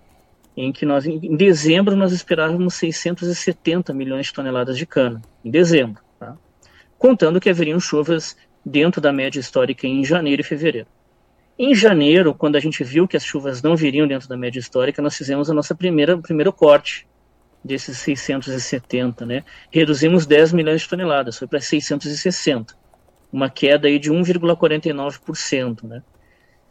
em 0.55 0.71
que 0.71 0.85
nós, 0.85 1.05
em 1.05 1.35
dezembro, 1.37 1.95
nós 1.95 2.11
esperávamos 2.11 2.73
670 2.73 3.93
milhões 3.93 4.25
de 4.25 4.33
toneladas 4.33 4.77
de 4.77 4.87
cana, 4.87 5.21
em 5.45 5.51
dezembro, 5.51 6.01
tá? 6.19 6.35
contando 6.97 7.39
que 7.39 7.49
haveriam 7.49 7.79
chuvas 7.79 8.35
dentro 8.65 8.99
da 8.99 9.13
média 9.13 9.39
histórica 9.39 9.85
em 9.85 10.03
janeiro 10.03 10.41
e 10.41 10.43
fevereiro. 10.43 10.87
Em 11.59 11.73
janeiro, 11.73 12.33
quando 12.33 12.55
a 12.55 12.59
gente 12.59 12.83
viu 12.83 13.07
que 13.07 13.15
as 13.15 13.23
chuvas 13.23 13.61
não 13.61 13.75
viriam 13.75 14.07
dentro 14.07 14.27
da 14.27 14.35
média 14.35 14.59
histórica, 14.59 15.01
nós 15.01 15.15
fizemos 15.15 15.49
a 15.49 15.53
nossa 15.53 15.73
primeira, 15.73 16.17
primeiro 16.17 16.51
corte 16.51 17.07
desses 17.63 17.97
670, 17.97 19.25
né? 19.25 19.43
Reduzimos 19.71 20.25
10 20.25 20.53
milhões 20.53 20.81
de 20.81 20.89
toneladas, 20.89 21.37
foi 21.37 21.47
para 21.47 21.59
660, 21.59 22.75
uma 23.31 23.49
queda 23.49 23.87
aí 23.87 23.99
de 23.99 24.11
1,49%, 24.11 25.83
né? 25.83 26.01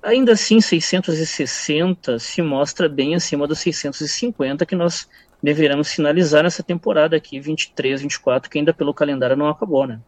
Ainda 0.02 0.33
assim, 0.33 0.61
660 0.61 2.19
se 2.19 2.40
mostra 2.40 2.88
bem 2.88 3.14
acima 3.14 3.47
dos 3.47 3.59
650 3.59 4.64
que 4.64 4.76
nós 4.76 5.09
deveremos 5.43 5.93
finalizar 5.93 6.45
nessa 6.45 6.62
temporada 6.62 7.16
aqui, 7.16 7.40
23, 7.40 8.02
24, 8.02 8.50
que 8.50 8.59
ainda 8.59 8.73
pelo 8.73 8.95
calendário 8.95 9.37
não 9.37 9.49
acabou, 9.49 9.87
né? 9.87 10.00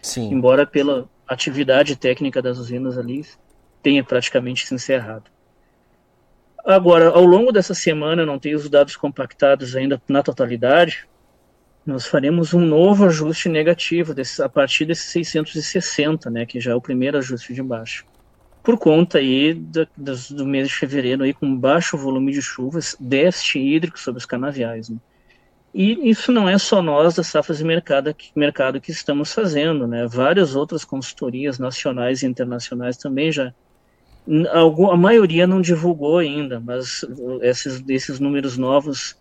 Sim. 0.00 0.32
Embora 0.32 0.66
pela 0.66 1.08
atividade 1.28 1.96
técnica 1.96 2.40
das 2.40 2.58
usinas 2.58 2.96
ali 2.96 3.24
tenha 3.82 4.02
praticamente 4.02 4.66
se 4.66 4.74
encerrado. 4.74 5.24
Agora, 6.74 7.10
ao 7.10 7.24
longo 7.24 7.52
dessa 7.52 7.74
semana, 7.74 8.24
não 8.26 8.38
tenho 8.38 8.56
os 8.56 8.68
dados 8.68 8.96
compactados 8.96 9.76
ainda 9.76 10.00
na 10.08 10.22
totalidade, 10.22 11.08
nós 11.84 12.06
faremos 12.06 12.54
um 12.54 12.60
novo 12.60 13.06
ajuste 13.06 13.48
negativo 13.48 14.14
desse, 14.14 14.42
a 14.42 14.48
partir 14.48 14.84
desses 14.84 15.10
660, 15.10 16.30
né, 16.30 16.46
que 16.46 16.60
já 16.60 16.72
é 16.72 16.74
o 16.74 16.80
primeiro 16.80 17.18
ajuste 17.18 17.52
de 17.54 17.62
baixo 17.62 18.04
por 18.62 18.78
conta 18.78 19.18
aí 19.18 19.54
do, 19.54 19.88
do, 19.96 20.46
mês 20.46 20.68
de 20.68 20.74
fevereiro 20.74 21.24
aí 21.24 21.32
com 21.32 21.56
baixo 21.56 21.96
volume 21.96 22.32
de 22.32 22.42
chuvas, 22.42 22.96
déficit 23.00 23.58
hídrico 23.58 23.98
sobre 23.98 24.18
os 24.18 24.26
canaviais. 24.26 24.88
Né? 24.88 24.98
E 25.72 26.10
isso 26.10 26.32
não 26.32 26.48
é 26.48 26.58
só 26.58 26.82
nós 26.82 27.14
das 27.14 27.28
safras 27.28 27.58
de 27.58 27.64
mercado 27.64 28.12
que, 28.12 28.30
mercado 28.34 28.80
que 28.80 28.90
estamos 28.90 29.32
fazendo, 29.32 29.86
né? 29.86 30.06
Várias 30.06 30.56
outras 30.56 30.84
consultorias 30.84 31.58
nacionais 31.58 32.22
e 32.22 32.26
internacionais 32.26 32.96
também 32.96 33.30
já. 33.30 33.54
A 34.52 34.96
maioria 34.96 35.46
não 35.46 35.60
divulgou 35.60 36.18
ainda, 36.18 36.60
mas 36.60 37.04
esses, 37.42 37.82
esses 37.88 38.20
números 38.20 38.56
novos, 38.56 39.16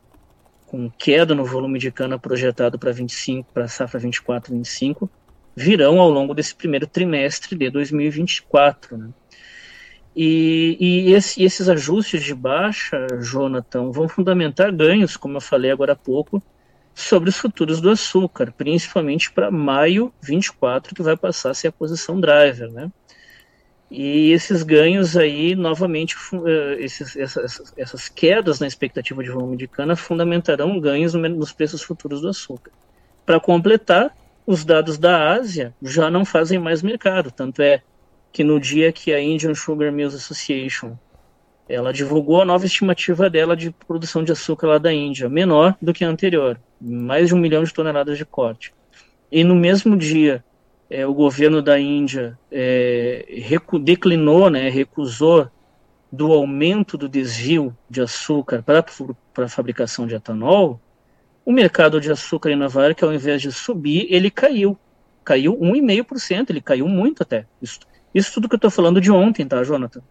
com 0.68 0.90
queda 0.90 1.34
no 1.34 1.46
volume 1.46 1.80
de 1.80 1.92
cana 1.92 2.20
projetado 2.20 2.78
para 2.78 2.92
25, 2.92 3.52
para 3.54 3.68
safra 3.68 4.00
24-25, 4.00 5.10
virão 5.56 6.00
ao 6.00 6.10
longo 6.10 6.34
desse 6.34 6.54
primeiro 6.54 6.86
trimestre 6.86 7.56
de 7.56 7.70
2024, 7.70 8.98
né? 8.98 9.10
E, 10.16 10.78
e 10.80 11.14
esse, 11.14 11.42
esses 11.44 11.70
ajustes 11.70 12.24
de 12.24 12.34
baixa, 12.36 13.08
Jonathan, 13.22 13.92
vão 13.92 14.08
fundamentar 14.08 14.72
ganhos, 14.72 15.16
como 15.16 15.38
eu 15.38 15.42
falei 15.42 15.72
agora 15.72 15.94
há 15.94 15.96
pouco, 15.96 16.42
sobre 16.94 17.30
os 17.30 17.38
futuros 17.38 17.80
do 17.80 17.90
açúcar, 17.90 18.52
principalmente 18.52 19.32
para 19.32 19.50
maio 19.50 20.14
24, 20.22 20.94
que 20.94 21.02
vai 21.02 21.16
passar 21.16 21.52
a 21.52 21.54
ser 21.54 21.70
a 21.70 21.72
posição 21.72 22.20
driver, 22.20 22.70
né? 22.72 22.92
E 23.92 24.32
esses 24.32 24.62
ganhos 24.62 25.18
aí, 25.18 25.56
novamente, 25.56 26.16
eh, 26.46 26.78
esses, 26.80 27.16
essas, 27.16 27.74
essas 27.76 28.08
quedas 28.08 28.60
na 28.60 28.68
expectativa 28.68 29.24
de 29.24 29.32
volume 29.32 29.58
de 29.58 29.68
cana 29.68 29.96
fundamentarão 29.96 30.80
ganhos 30.80 31.14
nos 31.16 31.52
preços 31.52 31.82
futuros 31.82 32.22
do 32.22 32.30
açúcar. 32.30 32.72
Para 33.26 33.40
completar, 33.40 34.16
os 34.46 34.64
dados 34.64 34.98
da 34.98 35.32
Ásia 35.34 35.74
já 35.82 36.10
não 36.10 36.24
fazem 36.24 36.60
mais 36.60 36.84
mercado, 36.84 37.32
tanto 37.32 37.62
é 37.62 37.82
que 38.32 38.44
no 38.44 38.60
dia 38.60 38.92
que 38.92 39.12
a 39.12 39.20
Indian 39.20 39.56
Sugar 39.56 39.92
Mills 39.92 40.16
Association 40.16 40.96
ela 41.68 41.94
divulgou 41.94 42.42
a 42.42 42.46
nova 42.46 42.66
estimativa 42.66 43.30
dela 43.30 43.56
de 43.56 43.70
produção 43.70 44.24
de 44.24 44.32
açúcar 44.32 44.68
lá 44.68 44.78
da 44.80 44.92
Índia, 44.92 45.30
menor 45.30 45.76
do 45.80 45.94
que 45.94 46.04
a 46.04 46.10
anterior, 46.10 46.60
mais 46.82 47.28
de 47.28 47.36
um 47.36 47.38
milhão 47.38 47.64
de 47.64 47.72
toneladas 47.72 48.18
de 48.18 48.26
corte. 48.26 48.74
E 49.32 49.44
no 49.44 49.54
mesmo 49.54 49.96
dia, 49.96 50.44
é, 50.90 51.06
o 51.06 51.14
governo 51.14 51.62
da 51.62 51.80
Índia 51.80 52.38
é, 52.52 53.26
declinou, 53.82 54.50
né, 54.50 54.70
recusou 54.70 55.50
do 56.12 56.34
aumento 56.34 56.98
do 56.98 57.08
desvio 57.08 57.76
de 57.88 58.02
açúcar 58.02 58.64
para 58.64 58.84
a 59.46 59.48
fabricação 59.48 60.08
de 60.08 60.16
etanol, 60.16 60.82
o 61.46 61.52
mercado 61.52 62.02
de 62.02 62.12
açúcar 62.12 62.52
em 62.52 62.56
Nova 62.56 62.84
York, 62.84 63.04
ao 63.04 63.14
invés 63.14 63.42
de 63.42 63.52
subir, 63.52 64.08
ele 64.10 64.30
caiu. 64.30 64.78
Caiu 65.24 65.56
1,5%, 65.58 66.50
ele 66.50 66.62
caiu 66.62 66.88
muito 66.88 67.22
até. 67.24 67.46
Isso, 67.62 67.80
isso 68.14 68.34
tudo 68.34 68.50
que 68.50 68.56
eu 68.56 68.58
estou 68.58 68.72
falando 68.72 69.00
de 69.00 69.12
ontem, 69.12 69.48
tá, 69.48 69.64
Jonathan? 69.64 70.02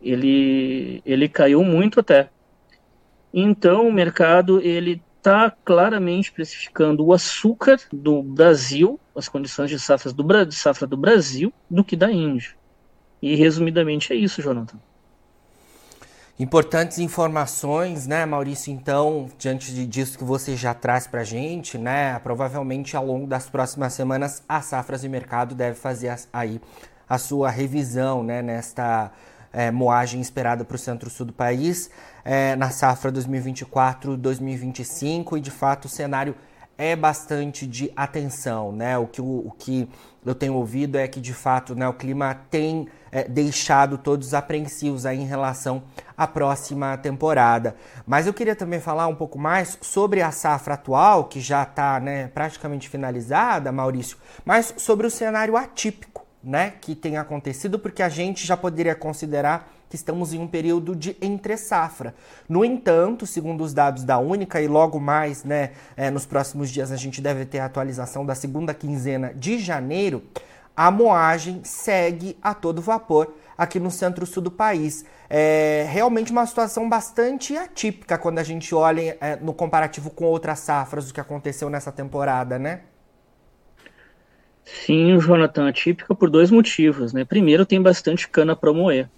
Ele, 0.00 1.02
ele 1.04 1.28
caiu 1.28 1.62
muito 1.62 2.00
até. 2.00 2.30
Então, 3.32 3.88
o 3.88 3.92
mercado 3.92 4.60
ele 4.60 5.02
está 5.24 5.50
claramente 5.64 6.30
precificando 6.30 7.02
o 7.02 7.14
açúcar 7.14 7.80
do 7.90 8.22
Brasil, 8.22 9.00
as 9.16 9.26
condições 9.26 9.70
de, 9.70 9.76
do, 10.12 10.44
de 10.44 10.54
safra 10.54 10.86
do 10.86 10.98
Brasil, 10.98 11.50
do 11.70 11.82
que 11.82 11.96
da 11.96 12.12
Índia. 12.12 12.50
E, 13.22 13.34
resumidamente, 13.34 14.12
é 14.12 14.16
isso, 14.16 14.42
Jonathan. 14.42 14.78
Importantes 16.38 16.98
informações, 16.98 18.06
né, 18.06 18.26
Maurício? 18.26 18.70
Então, 18.70 19.30
diante 19.38 19.72
disso 19.86 20.18
que 20.18 20.24
você 20.24 20.56
já 20.56 20.74
traz 20.74 21.06
para 21.06 21.22
a 21.22 21.24
gente, 21.24 21.78
né, 21.78 22.18
provavelmente 22.18 22.94
ao 22.94 23.06
longo 23.06 23.26
das 23.26 23.48
próximas 23.48 23.94
semanas 23.94 24.42
a 24.46 24.60
Safras 24.60 25.04
e 25.04 25.08
Mercado 25.08 25.54
deve 25.54 25.78
fazer 25.78 26.14
aí 26.32 26.60
a 27.08 27.16
sua 27.16 27.48
revisão 27.48 28.22
né, 28.22 28.42
nesta 28.42 29.10
é, 29.54 29.70
moagem 29.70 30.20
esperada 30.20 30.64
para 30.64 30.74
o 30.74 30.78
centro-sul 30.78 31.26
do 31.26 31.32
país 31.32 31.88
é, 32.24 32.56
na 32.56 32.70
safra 32.70 33.12
2024-2025 33.12 35.38
e 35.38 35.40
de 35.40 35.50
fato 35.50 35.84
o 35.84 35.88
cenário 35.88 36.34
é 36.76 36.96
bastante 36.96 37.68
de 37.68 37.92
atenção, 37.94 38.72
né? 38.72 38.98
O 38.98 39.06
que, 39.06 39.20
o, 39.20 39.46
o 39.46 39.52
que 39.56 39.88
eu 40.26 40.34
tenho 40.34 40.54
ouvido 40.54 40.98
é 40.98 41.06
que 41.06 41.20
de 41.20 41.32
fato 41.32 41.72
né, 41.74 41.86
o 41.86 41.92
clima 41.92 42.34
tem 42.50 42.88
é, 43.12 43.28
deixado 43.28 43.96
todos 43.96 44.34
apreensivos 44.34 45.06
aí 45.06 45.20
em 45.20 45.26
relação 45.26 45.84
à 46.16 46.26
próxima 46.26 46.96
temporada. 46.96 47.76
Mas 48.04 48.26
eu 48.26 48.34
queria 48.34 48.56
também 48.56 48.80
falar 48.80 49.06
um 49.06 49.14
pouco 49.14 49.38
mais 49.38 49.78
sobre 49.80 50.20
a 50.20 50.32
safra 50.32 50.74
atual, 50.74 51.24
que 51.24 51.40
já 51.40 51.62
está 51.62 52.00
né, 52.00 52.26
praticamente 52.28 52.88
finalizada, 52.88 53.70
Maurício, 53.70 54.18
mas 54.44 54.74
sobre 54.76 55.06
o 55.06 55.10
cenário 55.10 55.56
atípico 55.56 56.23
né, 56.44 56.74
que 56.80 56.94
tem 56.94 57.16
acontecido, 57.16 57.78
porque 57.78 58.02
a 58.02 58.08
gente 58.08 58.46
já 58.46 58.56
poderia 58.56 58.94
considerar 58.94 59.72
que 59.88 59.96
estamos 59.96 60.32
em 60.32 60.38
um 60.38 60.46
período 60.46 60.94
de 60.94 61.16
entre 61.20 61.56
safra. 61.56 62.14
No 62.48 62.64
entanto, 62.64 63.26
segundo 63.26 63.62
os 63.62 63.72
dados 63.72 64.04
da 64.04 64.18
Única, 64.18 64.60
e 64.60 64.66
logo 64.66 64.98
mais, 64.98 65.44
né, 65.44 65.70
é, 65.96 66.10
nos 66.10 66.26
próximos 66.26 66.70
dias 66.70 66.90
a 66.90 66.96
gente 66.96 67.20
deve 67.20 67.44
ter 67.44 67.60
a 67.60 67.66
atualização 67.66 68.26
da 68.26 68.34
segunda 68.34 68.74
quinzena 68.74 69.32
de 69.34 69.58
janeiro, 69.58 70.22
a 70.76 70.90
moagem 70.90 71.60
segue 71.62 72.36
a 72.42 72.52
todo 72.52 72.82
vapor 72.82 73.32
aqui 73.56 73.78
no 73.78 73.90
centro-sul 73.90 74.42
do 74.42 74.50
país. 74.50 75.04
É 75.30 75.86
realmente 75.88 76.32
uma 76.32 76.44
situação 76.46 76.88
bastante 76.88 77.56
atípica 77.56 78.18
quando 78.18 78.40
a 78.40 78.42
gente 78.42 78.74
olha 78.74 79.16
é, 79.20 79.36
no 79.36 79.54
comparativo 79.54 80.10
com 80.10 80.24
outras 80.24 80.58
safras 80.58 81.06
do 81.06 81.14
que 81.14 81.20
aconteceu 81.20 81.70
nessa 81.70 81.92
temporada, 81.92 82.58
né? 82.58 82.80
Sim, 84.64 85.18
Jonathan, 85.20 85.68
atípica 85.68 86.14
por 86.14 86.30
dois 86.30 86.50
motivos, 86.50 87.12
né? 87.12 87.24
Primeiro, 87.24 87.66
tem 87.66 87.80
bastante 87.80 88.28
cana 88.28 88.56
para 88.56 88.72
moer. 88.72 89.10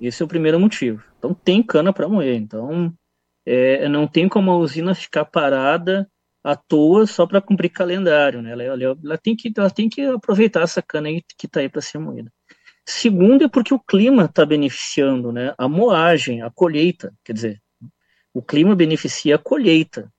Esse 0.00 0.22
é 0.22 0.24
o 0.24 0.28
primeiro 0.28 0.60
motivo. 0.60 1.02
Então, 1.18 1.32
tem 1.32 1.62
cana 1.62 1.92
para 1.92 2.08
moer. 2.08 2.36
Então, 2.36 2.92
é, 3.46 3.88
não 3.88 4.06
tem 4.06 4.28
como 4.28 4.50
a 4.50 4.56
usina 4.56 4.94
ficar 4.94 5.24
parada 5.24 6.08
à 6.42 6.54
toa 6.54 7.06
só 7.06 7.26
para 7.26 7.40
cumprir 7.40 7.70
calendário, 7.70 8.42
né? 8.42 8.52
Ela, 8.52 8.62
ela, 8.62 8.98
ela, 9.02 9.18
tem 9.18 9.34
que, 9.34 9.50
ela 9.56 9.70
tem 9.70 9.88
que 9.88 10.02
aproveitar 10.02 10.62
essa 10.62 10.82
cana 10.82 11.08
aí 11.08 11.22
que 11.38 11.46
está 11.46 11.60
aí 11.60 11.68
para 11.68 11.80
ser 11.80 11.98
moída. 11.98 12.30
Segundo, 12.86 13.44
é 13.44 13.48
porque 13.48 13.72
o 13.72 13.80
clima 13.80 14.26
está 14.26 14.44
beneficiando, 14.44 15.32
né? 15.32 15.54
A 15.56 15.66
moagem, 15.66 16.42
a 16.42 16.50
colheita, 16.50 17.14
quer 17.24 17.32
dizer, 17.32 17.62
o 18.34 18.42
clima 18.42 18.76
beneficia 18.76 19.36
a 19.36 19.38
colheita. 19.38 20.12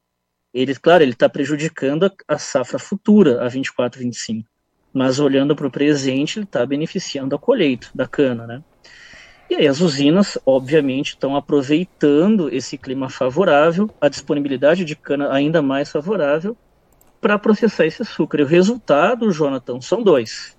Ele, 0.51 0.73
claro, 0.73 1.03
ele 1.03 1.11
está 1.11 1.29
prejudicando 1.29 2.05
a, 2.05 2.11
a 2.27 2.39
safra 2.39 2.79
futura, 2.79 3.45
a 3.45 3.47
24, 3.47 3.99
25 3.99 4.54
mas 4.95 5.19
olhando 5.19 5.53
para 5.57 5.67
o 5.67 5.71
presente, 5.71 6.39
ele 6.39 6.45
está 6.45 6.65
beneficiando 6.65 7.35
a 7.35 7.37
colheita 7.37 7.89
da 7.93 8.07
cana, 8.07 8.47
né? 8.47 8.63
E 9.49 9.55
aí 9.55 9.67
as 9.67 9.81
usinas, 9.81 10.37
obviamente, 10.45 11.09
estão 11.09 11.35
aproveitando 11.35 12.47
esse 12.47 12.77
clima 12.77 13.09
favorável, 13.09 13.89
a 13.99 14.07
disponibilidade 14.07 14.85
de 14.85 14.95
cana 14.95 15.33
ainda 15.33 15.61
mais 15.61 15.91
favorável, 15.91 16.55
para 17.19 17.37
processar 17.37 17.85
esse 17.85 18.03
açúcar. 18.03 18.39
E 18.39 18.43
o 18.43 18.47
resultado, 18.47 19.29
Jonathan, 19.33 19.81
são 19.81 20.01
dois. 20.01 20.55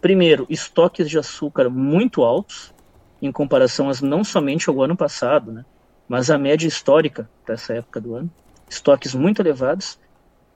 Primeiro, 0.00 0.44
estoques 0.50 1.08
de 1.08 1.16
açúcar 1.16 1.70
muito 1.70 2.24
altos, 2.24 2.74
em 3.22 3.30
comparação 3.30 3.88
as, 3.88 4.02
não 4.02 4.24
somente 4.24 4.68
ao 4.68 4.82
ano 4.82 4.96
passado, 4.96 5.52
né, 5.52 5.64
mas 6.08 6.32
a 6.32 6.36
média 6.36 6.66
histórica 6.66 7.30
para 7.44 7.54
essa 7.54 7.74
época 7.74 8.00
do 8.00 8.16
ano. 8.16 8.30
Estoques 8.68 9.14
muito 9.14 9.40
elevados 9.40 10.00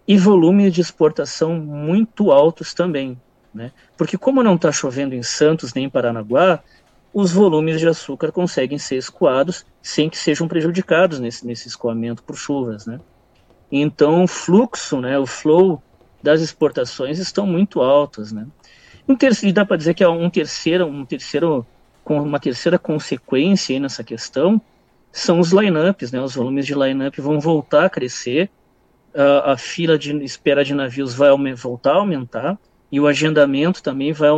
e 0.06 0.16
volumes 0.16 0.72
de 0.72 0.80
exportação 0.80 1.54
muito 1.58 2.30
altos 2.30 2.74
também. 2.74 3.20
Né? 3.54 3.72
Porque 3.96 4.16
como 4.16 4.42
não 4.42 4.54
está 4.54 4.70
chovendo 4.70 5.14
em 5.14 5.22
Santos 5.22 5.74
nem 5.74 5.84
em 5.84 5.90
Paranaguá, 5.90 6.62
os 7.12 7.32
volumes 7.32 7.80
de 7.80 7.88
açúcar 7.88 8.30
conseguem 8.30 8.78
ser 8.78 8.96
escoados 8.96 9.66
sem 9.82 10.08
que 10.08 10.16
sejam 10.16 10.46
prejudicados 10.46 11.18
nesse, 11.18 11.46
nesse 11.46 11.68
escoamento 11.68 12.22
por 12.22 12.36
chuvas. 12.36 12.86
Né? 12.86 13.00
Então 13.70 14.24
o 14.24 14.28
fluxo, 14.28 15.00
né, 15.00 15.18
o 15.18 15.26
flow 15.26 15.82
das 16.22 16.40
exportações 16.40 17.18
estão 17.18 17.46
muito 17.46 17.80
altas. 17.80 18.32
Né? 18.32 18.46
Um 19.08 19.16
terceiro, 19.16 19.54
dá 19.54 19.64
para 19.64 19.76
dizer 19.76 19.94
que 19.94 20.04
é 20.04 20.08
um 20.08 20.30
terceiro, 20.30 20.86
um 20.86 21.04
terceiro, 21.04 21.66
uma 22.06 22.38
terceira 22.38 22.78
consequência 22.78 23.78
nessa 23.80 24.04
questão 24.04 24.60
são 25.12 25.40
os 25.40 25.50
lineups, 25.52 26.12
né? 26.12 26.20
Os 26.20 26.34
volumes 26.34 26.66
de 26.66 26.74
lineup 26.74 27.16
vão 27.18 27.40
voltar 27.40 27.86
a 27.86 27.90
crescer 27.90 28.50
a, 29.14 29.52
a 29.52 29.56
fila 29.56 29.98
de 29.98 30.16
espera 30.24 30.64
de 30.64 30.74
navios 30.74 31.14
vai 31.14 31.30
voltar 31.54 31.92
a 31.92 31.98
aumentar 31.98 32.58
e 32.90 33.00
o 33.00 33.06
agendamento 33.06 33.82
também 33.82 34.12
vai, 34.12 34.30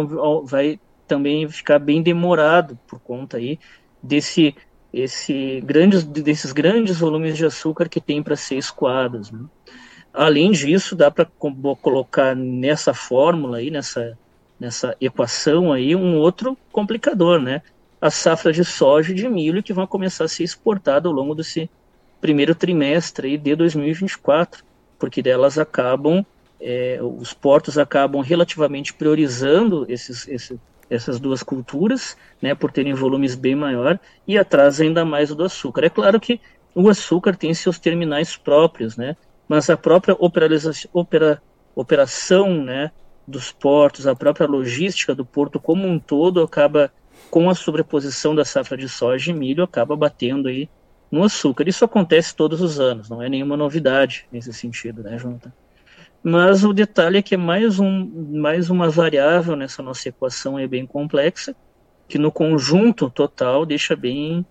vai 0.45 0.81
também 1.07 1.49
ficar 1.49 1.79
bem 1.79 2.03
demorado 2.03 2.79
por 2.87 3.01
conta 3.01 3.37
aí 3.37 3.59
desse 4.03 4.55
esse 4.93 5.61
grandes, 5.63 6.05
desses 6.05 6.53
grandes 6.53 6.99
volumes 6.99 7.37
de 7.37 7.47
açúcar 7.47 7.89
que 7.89 8.01
tem 8.01 8.23
para 8.23 8.37
ser 8.37 8.57
escoados. 8.57 9.31
Né? 9.31 9.41
Além 10.13 10.51
disso, 10.51 10.95
dá 10.95 11.11
para 11.11 11.25
colocar 11.81 12.37
nessa 12.37 12.93
fórmula 12.93 13.57
aí, 13.57 13.71
nessa, 13.71 14.19
nessa 14.61 14.95
equação 15.01 15.73
aí, 15.73 15.97
um 15.97 16.19
outro 16.19 16.59
complicador, 16.71 17.41
né? 17.41 17.63
A 18.01 18.11
safra 18.11 18.53
de 18.53 18.65
soja 18.65 19.13
e 19.13 19.15
de 19.15 19.27
milho 19.29 19.63
que 19.63 19.73
vão 19.73 19.87
começar 19.87 20.25
a 20.25 20.29
ser 20.29 20.45
exportada 20.45 21.09
ao 21.09 21.15
longo 21.15 21.35
desse 21.35 21.71
primeiro 22.23 22.55
trimestre 22.55 23.37
de 23.37 23.57
2024, 23.57 24.65
porque 24.97 25.21
delas 25.21 25.59
acabam, 25.59 26.25
é, 26.61 27.01
os 27.03 27.35
portos 27.35 27.77
acabam 27.77 28.23
relativamente 28.23 28.95
priorizando 28.95 29.85
esses, 29.89 30.29
esse, 30.29 30.59
essas 30.89 31.19
duas 31.19 31.43
culturas, 31.43 32.17
né, 32.41 32.55
por 32.55 32.71
terem 32.71 32.95
volumes 32.95 33.35
bem 33.35 33.57
maior, 33.57 33.99
e 34.27 34.39
atrás 34.39 34.81
ainda 34.81 35.05
mais 35.05 35.33
o 35.33 35.35
do 35.35 35.45
açúcar. 35.45 35.85
É 35.85 35.91
claro 35.91 36.21
que 36.21 36.41
o 36.73 36.89
açúcar 36.89 37.37
tem 37.37 37.53
seus 37.53 37.81
terminais 37.81 38.37
próprios, 38.37 38.97
né? 38.97 39.17
Mas 39.49 39.69
a 39.69 39.77
própria 39.77 40.17
opera, 40.17 41.43
operação, 41.75 42.55
né, 42.63 42.93
dos 43.27 43.51
portos, 43.51 44.07
a 44.07 44.15
própria 44.15 44.47
logística 44.47 45.13
do 45.13 45.25
porto 45.25 45.59
como 45.59 45.87
um 45.87 45.99
todo 45.99 46.41
acaba 46.41 46.93
com 47.29 47.51
a 47.51 47.55
sobreposição 47.55 48.33
da 48.33 48.45
safra 48.45 48.77
de 48.77 48.89
soja 48.89 49.31
e 49.31 49.35
milho 49.35 49.65
acaba 49.65 49.97
batendo 49.97 50.49
aí 50.49 50.69
no 51.13 51.23
açúcar. 51.23 51.69
Isso 51.69 51.85
acontece 51.85 52.35
todos 52.35 52.63
os 52.63 52.81
anos, 52.81 53.11
não 53.11 53.23
é 53.23 53.29
nenhuma 53.29 53.55
novidade 53.55 54.27
nesse 54.33 54.51
sentido, 54.55 55.03
né, 55.03 55.19
Jonathan? 55.19 55.53
Mas 56.25 56.65
o 56.65 56.73
detalhe 56.73 57.19
é 57.19 57.23
que 57.23 57.35
é 57.35 57.39
mais, 57.39 57.79
um, 57.79 58.11
mais 58.33 58.71
uma 58.71 58.89
variável 58.89 59.55
nessa 59.55 59.83
nossa 59.83 60.09
equação 60.09 60.59
é 60.59 60.67
bem 60.67 60.87
complexa, 60.87 61.55
que 62.09 62.17
no 62.17 62.33
conjunto 62.33 63.11
total 63.11 63.67
deixa 63.67 63.95
bem, 63.95 64.47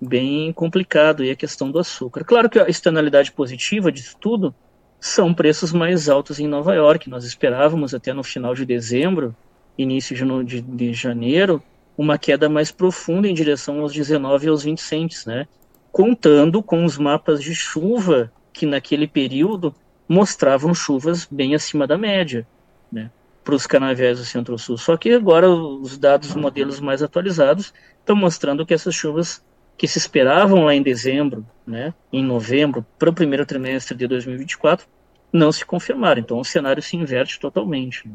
bem 0.00 0.52
complicado 0.52 1.22
aí 1.22 1.30
a 1.30 1.36
questão 1.36 1.70
do 1.70 1.78
açúcar. 1.78 2.24
Claro 2.24 2.50
que 2.50 2.58
a 2.58 2.68
externalidade 2.68 3.30
positiva 3.30 3.92
disso 3.92 4.16
tudo 4.18 4.54
são 4.98 5.32
preços 5.32 5.72
mais 5.72 6.08
altos 6.08 6.40
em 6.40 6.48
Nova 6.48 6.74
York. 6.74 7.08
Nós 7.08 7.24
esperávamos 7.24 7.94
até 7.94 8.12
no 8.12 8.24
final 8.24 8.54
de 8.54 8.64
dezembro, 8.64 9.36
início 9.76 10.16
de, 10.16 10.44
de, 10.44 10.60
de 10.62 10.92
janeiro, 10.92 11.62
uma 11.96 12.18
queda 12.18 12.48
mais 12.48 12.72
profunda 12.72 13.28
em 13.28 13.34
direção 13.34 13.80
aos 13.80 13.92
19 13.92 14.46
e 14.46 14.48
aos 14.48 14.62
20 14.62 14.80
centes, 14.80 15.26
né? 15.26 15.46
Contando 15.92 16.62
com 16.62 16.84
os 16.84 16.96
mapas 16.98 17.42
de 17.42 17.54
chuva 17.54 18.32
que 18.52 18.66
naquele 18.66 19.06
período 19.06 19.74
mostravam 20.08 20.74
chuvas 20.74 21.26
bem 21.30 21.54
acima 21.54 21.86
da 21.86 21.96
média, 21.96 22.46
né, 22.90 23.10
para 23.44 23.54
os 23.54 23.66
canaviais 23.66 24.18
do 24.18 24.24
Centro-Sul. 24.24 24.76
Só 24.76 24.96
que 24.96 25.12
agora 25.12 25.48
os 25.48 25.96
dados, 25.96 26.34
modelos 26.34 26.80
mais 26.80 27.02
atualizados, 27.02 27.72
estão 27.98 28.16
mostrando 28.16 28.66
que 28.66 28.74
essas 28.74 28.94
chuvas 28.94 29.42
que 29.78 29.88
se 29.88 29.98
esperavam 29.98 30.64
lá 30.64 30.74
em 30.74 30.82
dezembro, 30.82 31.46
né, 31.66 31.94
em 32.12 32.22
novembro, 32.22 32.84
para 32.98 33.08
o 33.08 33.14
primeiro 33.14 33.46
trimestre 33.46 33.96
de 33.96 34.06
2024, 34.06 34.86
não 35.32 35.50
se 35.50 35.64
confirmaram. 35.64 36.20
Então 36.20 36.38
o 36.38 36.44
cenário 36.44 36.82
se 36.82 36.96
inverte 36.96 37.40
totalmente. 37.40 38.06
Né? 38.06 38.14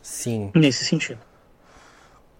Sim. 0.00 0.52
Nesse 0.54 0.84
sentido. 0.84 1.18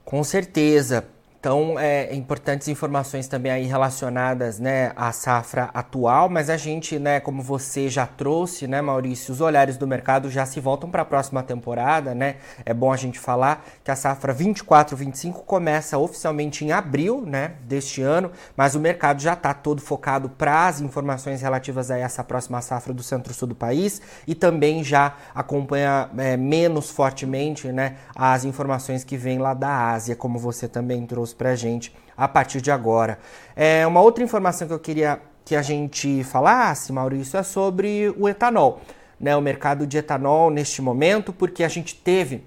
Com 0.04 0.22
certeza. 0.22 1.08
Então, 1.44 1.78
é, 1.78 2.14
importantes 2.14 2.68
informações 2.68 3.28
também 3.28 3.52
aí 3.52 3.66
relacionadas, 3.66 4.58
né, 4.58 4.92
à 4.96 5.12
safra 5.12 5.68
atual, 5.74 6.26
mas 6.30 6.48
a 6.48 6.56
gente, 6.56 6.98
né, 6.98 7.20
como 7.20 7.42
você 7.42 7.86
já 7.86 8.06
trouxe, 8.06 8.66
né, 8.66 8.80
Maurício, 8.80 9.30
os 9.30 9.42
olhares 9.42 9.76
do 9.76 9.86
mercado 9.86 10.30
já 10.30 10.46
se 10.46 10.58
voltam 10.58 10.90
para 10.90 11.02
a 11.02 11.04
próxima 11.04 11.42
temporada, 11.42 12.14
né? 12.14 12.36
É 12.64 12.72
bom 12.72 12.90
a 12.90 12.96
gente 12.96 13.18
falar 13.18 13.62
que 13.84 13.90
a 13.90 13.94
safra 13.94 14.32
24/25 14.32 15.44
começa 15.44 15.98
oficialmente 15.98 16.64
em 16.64 16.72
abril, 16.72 17.22
né, 17.26 17.56
deste 17.64 18.00
ano, 18.00 18.30
mas 18.56 18.74
o 18.74 18.80
mercado 18.80 19.20
já 19.20 19.34
está 19.34 19.52
todo 19.52 19.82
focado 19.82 20.30
para 20.30 20.66
as 20.66 20.80
informações 20.80 21.42
relativas 21.42 21.90
a 21.90 21.98
essa 21.98 22.24
próxima 22.24 22.62
safra 22.62 22.94
do 22.94 23.02
centro-sul 23.02 23.48
do 23.48 23.54
país 23.54 24.00
e 24.26 24.34
também 24.34 24.82
já 24.82 25.14
acompanha 25.34 26.08
é, 26.16 26.38
menos 26.38 26.88
fortemente, 26.88 27.70
né, 27.70 27.96
as 28.14 28.46
informações 28.46 29.04
que 29.04 29.18
vêm 29.18 29.36
lá 29.36 29.52
da 29.52 29.90
Ásia, 29.90 30.16
como 30.16 30.38
você 30.38 30.66
também 30.66 31.06
trouxe 31.06 31.33
para 31.34 31.50
a 31.50 31.56
gente 31.56 31.94
a 32.16 32.28
partir 32.28 32.60
de 32.60 32.70
agora. 32.70 33.18
É, 33.56 33.86
uma 33.86 34.00
outra 34.00 34.22
informação 34.22 34.66
que 34.66 34.74
eu 34.74 34.78
queria 34.78 35.20
que 35.44 35.54
a 35.54 35.62
gente 35.62 36.24
falasse, 36.24 36.92
Maurício, 36.92 37.38
é 37.38 37.42
sobre 37.42 38.14
o 38.16 38.28
etanol. 38.28 38.80
Né, 39.20 39.36
o 39.36 39.40
mercado 39.40 39.86
de 39.86 39.96
etanol 39.96 40.50
neste 40.50 40.82
momento, 40.82 41.32
porque 41.32 41.62
a 41.62 41.68
gente 41.68 41.94
teve 41.94 42.44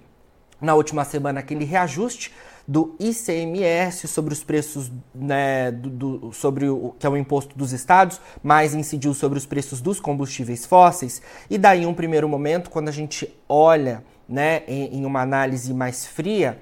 na 0.60 0.76
última 0.76 1.06
semana 1.06 1.40
aquele 1.40 1.64
reajuste 1.64 2.32
do 2.68 2.96
ICMS 3.00 4.08
sobre 4.10 4.34
os 4.34 4.44
preços, 4.44 4.92
né, 5.16 5.72
do, 5.72 5.90
do, 5.90 6.34
sobre 6.34 6.68
o 6.68 6.94
que 7.00 7.08
é 7.08 7.10
o 7.10 7.16
imposto 7.16 7.58
dos 7.58 7.72
estados, 7.72 8.20
mas 8.44 8.76
incidiu 8.76 9.14
sobre 9.14 9.38
os 9.38 9.46
preços 9.46 9.80
dos 9.80 10.02
combustíveis 10.02 10.66
fósseis. 10.66 11.22
E 11.50 11.58
daí, 11.58 11.86
um 11.86 11.94
primeiro 11.94 12.28
momento, 12.28 12.70
quando 12.70 12.90
a 12.90 12.92
gente 12.92 13.34
olha 13.48 14.04
né, 14.28 14.64
em, 14.68 14.98
em 14.98 15.06
uma 15.06 15.22
análise 15.22 15.74
mais 15.74 16.06
fria, 16.06 16.60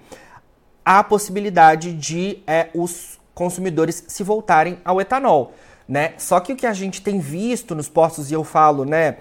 há 0.86 1.00
a 1.00 1.04
possibilidade 1.04 1.92
de 1.92 2.40
é, 2.46 2.70
os 2.76 3.20
consumidores 3.34 4.06
se 4.08 4.24
voltarem 4.24 4.78
ao 4.86 5.02
etanol. 5.02 5.54
Né? 5.88 6.14
Só 6.18 6.40
que 6.40 6.54
o 6.54 6.56
que 6.56 6.68
a 6.68 6.74
gente 6.74 7.02
tem 7.02 7.20
visto 7.20 7.76
nos 7.76 7.90
postos, 7.90 8.32
e 8.32 8.34
eu 8.34 8.44
falo, 8.44 8.86
né, 8.86 9.18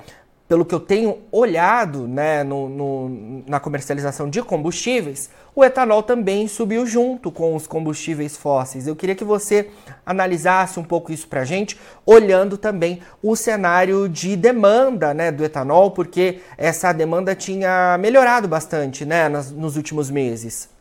pelo 0.46 0.64
que 0.64 0.74
eu 0.74 0.80
tenho 0.80 1.18
olhado 1.32 2.06
né, 2.06 2.44
no, 2.44 2.68
no, 2.68 3.44
na 3.46 3.58
comercialização 3.58 4.28
de 4.28 4.42
combustíveis, 4.42 5.30
o 5.54 5.64
etanol 5.64 6.02
também 6.02 6.46
subiu 6.46 6.86
junto 6.86 7.30
com 7.30 7.54
os 7.54 7.66
combustíveis 7.66 8.36
fósseis. 8.36 8.86
Eu 8.86 8.94
queria 8.94 9.14
que 9.14 9.24
você 9.24 9.70
analisasse 10.04 10.78
um 10.78 10.84
pouco 10.84 11.12
isso 11.12 11.26
para 11.28 11.40
a 11.40 11.44
gente, 11.44 11.78
olhando 12.04 12.58
também 12.58 13.00
o 13.22 13.34
cenário 13.34 14.08
de 14.08 14.36
demanda 14.36 15.14
né, 15.14 15.32
do 15.32 15.44
etanol, 15.44 15.92
porque 15.92 16.40
essa 16.58 16.92
demanda 16.92 17.34
tinha 17.34 17.96
melhorado 17.98 18.46
bastante 18.46 19.06
né, 19.06 19.28
nas, 19.28 19.50
nos 19.50 19.76
últimos 19.76 20.10
meses. 20.10 20.73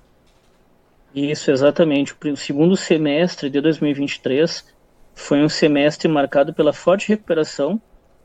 Isso, 1.14 1.52
exatamente. 1.52 2.16
O 2.26 2.36
segundo 2.36 2.76
semestre 2.76 3.50
de 3.50 3.62
2023 3.62 4.66
foi 5.14 5.44
um 5.44 5.50
semestre 5.50 6.08
marcado 6.08 6.54
pela 6.54 6.74
forte 6.74 7.10
recuperação 7.10 7.80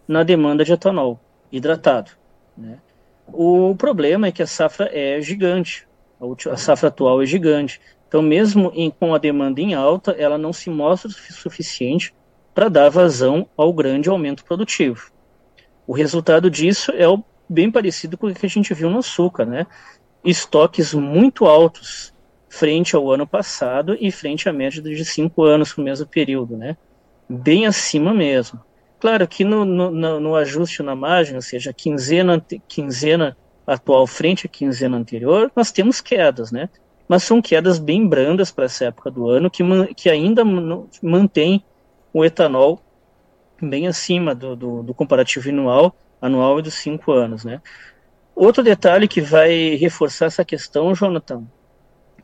na 0.07 0.22
demanda 0.22 0.64
de 0.64 0.72
etanol 0.72 1.20
hidratado. 1.53 2.12
Né? 2.57 2.79
O 3.27 3.74
problema 3.77 4.27
é 4.29 4.33
que 4.33 4.42
a 4.42 4.46
safra 4.46 4.88
é 4.92 5.20
gigante, 5.20 5.87
a 6.51 6.57
safra 6.57 6.88
atual 6.88 7.22
é 7.22 7.27
gigante. 7.27 7.79
Então, 8.09 8.22
mesmo 8.22 8.72
em, 8.74 8.90
com 8.90 9.14
a 9.14 9.18
demanda 9.18 9.61
em 9.61 9.74
alta, 9.74 10.12
ela 10.12 10.38
não 10.38 10.53
se 10.53 10.70
mostra 10.70 11.11
suficiente 11.11 12.14
para 12.55 12.70
dar 12.70 12.88
vazão 12.88 13.46
ao 13.55 13.72
grande 13.72 14.09
aumento 14.09 14.44
produtivo. 14.44 15.12
O 15.87 15.92
resultado 15.92 16.51
disso 16.51 16.90
é 16.92 17.05
bem 17.46 17.70
parecido 17.70 18.16
com 18.16 18.29
o 18.29 18.35
que 18.35 18.46
a 18.46 18.48
gente 18.48 18.72
viu 18.72 18.88
no 18.88 18.98
açúcar, 18.98 19.44
né? 19.44 19.66
Estoques 20.24 20.94
muito 20.94 21.44
altos 21.44 22.14
frente 22.48 22.96
ao 22.96 23.11
ano 23.11 23.26
passado 23.26 23.96
e 24.00 24.11
frente 24.11 24.48
à 24.48 24.52
média 24.52 24.82
de 24.82 25.04
cinco 25.04 25.44
anos 25.44 25.76
no 25.76 25.84
mesmo 25.84 26.06
período, 26.06 26.56
né? 26.56 26.76
Bem 27.28 27.66
acima 27.66 28.14
mesmo. 28.14 28.61
Claro 28.98 29.28
que 29.28 29.44
no, 29.44 29.64
no, 29.64 30.20
no 30.20 30.34
ajuste 30.34 30.82
na 30.82 30.96
margem, 30.96 31.37
ou 31.37 31.42
seja, 31.42 31.72
quinzena, 31.72 32.44
quinzena 32.66 33.37
atual 33.66 34.06
frente 34.06 34.46
à 34.46 34.48
quinzena 34.48 34.96
anterior, 34.96 35.52
nós 35.54 35.70
temos 35.70 36.00
quedas, 36.00 36.50
né? 36.50 36.68
Mas 37.06 37.22
são 37.22 37.40
quedas 37.40 37.78
bem 37.78 38.06
brandas 38.06 38.50
para 38.50 38.64
essa 38.64 38.87
época 38.87 39.11
do 39.11 39.28
ano, 39.28 39.50
que, 39.50 39.62
que 39.94 40.11
ainda 40.11 40.42
mantém 41.02 41.62
o 42.12 42.24
etanol 42.24 42.82
bem 43.61 43.87
acima 43.87 44.34
do, 44.34 44.56
do, 44.56 44.82
do 44.82 44.94
comparativo 44.94 45.48
anual, 45.48 45.94
anual 46.20 46.58
e 46.58 46.62
dos 46.62 46.74
cinco 46.74 47.12
anos, 47.12 47.44
né? 47.44 47.61
Outro 48.34 48.62
detalhe 48.62 49.08
que 49.08 49.20
vai 49.20 49.74
reforçar 49.76 50.26
essa 50.26 50.44
questão, 50.44 50.94
Jonathan, 50.94 51.44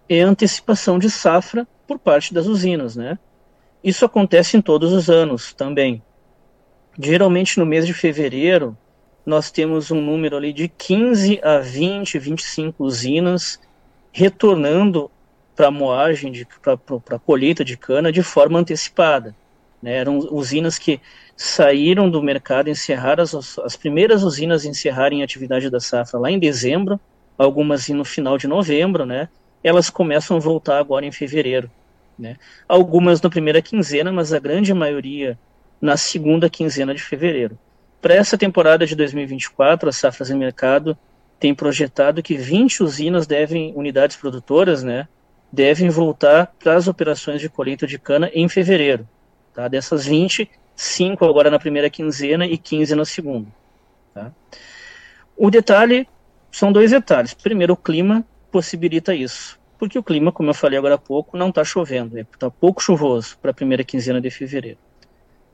é 0.09 0.21
antecipação 0.21 0.99
de 0.99 1.11
safra 1.11 1.67
por 1.87 1.99
parte 1.99 2.33
das 2.33 2.47
usinas, 2.47 2.97
né? 2.97 3.19
Isso 3.83 4.05
acontece 4.05 4.57
em 4.57 4.63
todos 4.63 4.93
os 4.93 5.11
anos 5.11 5.53
também. 5.53 6.03
Geralmente 6.99 7.59
no 7.59 7.67
mês 7.67 7.87
de 7.87 7.93
fevereiro, 7.93 8.77
nós 9.27 9.51
temos 9.51 9.91
um 9.91 10.01
número 10.01 10.37
ali 10.37 10.53
de 10.53 10.69
15 10.69 11.41
a 11.43 11.59
20, 11.59 12.19
25 12.19 12.85
usinas 12.85 13.61
retornando 14.13 15.11
para 15.57 15.69
a 15.69 15.71
moagem, 15.71 16.47
para 16.63 17.17
a 17.17 17.19
colheita 17.19 17.65
de 17.65 17.77
cana 17.77 18.13
de 18.13 18.23
forma 18.23 18.59
antecipada. 18.59 19.35
Né? 19.83 19.97
Eram 19.97 20.19
usinas 20.19 20.79
que 20.79 21.01
saíram 21.37 22.09
do 22.09 22.23
mercado, 22.23 22.71
encerraram 22.71 23.23
as, 23.23 23.59
as 23.59 23.77
primeiras 23.77 24.23
usinas 24.23 24.65
encerrarem 24.65 25.21
a 25.21 25.25
atividade 25.25 25.69
da 25.69 25.81
safra 25.81 26.19
lá 26.19 26.31
em 26.31 26.39
dezembro, 26.39 26.99
algumas 27.37 27.89
no 27.89 28.05
final 28.05 28.39
de 28.39 28.47
novembro, 28.47 29.05
né? 29.05 29.29
Elas 29.65 29.89
começam 29.89 30.37
a 30.37 30.41
voltar 30.41 30.79
agora 30.79 31.07
em 31.07 31.11
fevereiro. 31.11 31.71
Né? 32.19 32.37
Algumas 32.69 33.21
na 33.21 33.31
primeira 33.31 33.63
quinzena, 33.63 34.13
mas 34.13 34.33
a 34.33 34.39
grande 34.39 34.73
maioria 34.75 35.39
na 35.81 35.97
segunda 35.97 36.49
quinzena 36.51 36.95
de 36.95 37.03
fevereiro. 37.03 37.59
Para 38.01 38.15
essa 38.15 38.37
temporada 38.37 38.87
de 38.87 38.95
2024, 38.95 39.89
as 39.89 39.97
safras 39.97 40.31
em 40.31 40.37
mercado 40.37 40.97
tem 41.41 41.55
projetado 41.55 42.23
que 42.23 42.37
20 42.37 42.83
usinas 42.83 43.27
devem, 43.27 43.73
unidades 43.75 44.17
produtoras, 44.17 44.83
né, 44.83 45.09
devem 45.51 45.89
voltar 45.89 46.53
para 46.59 46.75
as 46.75 46.87
operações 46.87 47.41
de 47.41 47.49
colheita 47.49 47.87
de 47.87 47.99
cana 47.99 48.31
em 48.35 48.49
fevereiro. 48.49 49.09
Tá? 49.55 49.69
Dessas 49.69 50.05
20, 50.05 50.51
5 50.77 51.25
agora 51.25 51.51
na 51.51 51.59
primeira 51.59 51.89
quinzena 51.89 52.47
e 52.47 52.59
15 52.59 52.95
na 52.95 53.05
segunda. 53.05 53.49
Tá? 54.13 54.31
O 55.37 55.51
detalhe 55.51 56.07
são 56.51 56.71
dois 56.71 56.91
detalhes. 56.91 57.35
Primeiro, 57.35 57.73
o 57.73 57.77
clima 57.77 58.25
possibilita 58.55 59.13
isso. 59.13 59.59
Porque 59.77 59.99
o 59.99 60.03
clima, 60.03 60.31
como 60.31 60.49
eu 60.49 60.55
falei 60.55 60.79
agora 60.79 60.95
há 60.95 60.99
pouco, 60.99 61.37
não 61.37 61.49
está 61.49 61.65
chovendo, 61.65 62.17
está 62.17 62.49
pouco 62.49 62.81
chuvoso 62.81 63.37
para 63.43 63.51
a 63.51 63.55
primeira 63.55 63.83
quinzena 63.83 64.21
de 64.21 64.31
fevereiro. 64.31 64.79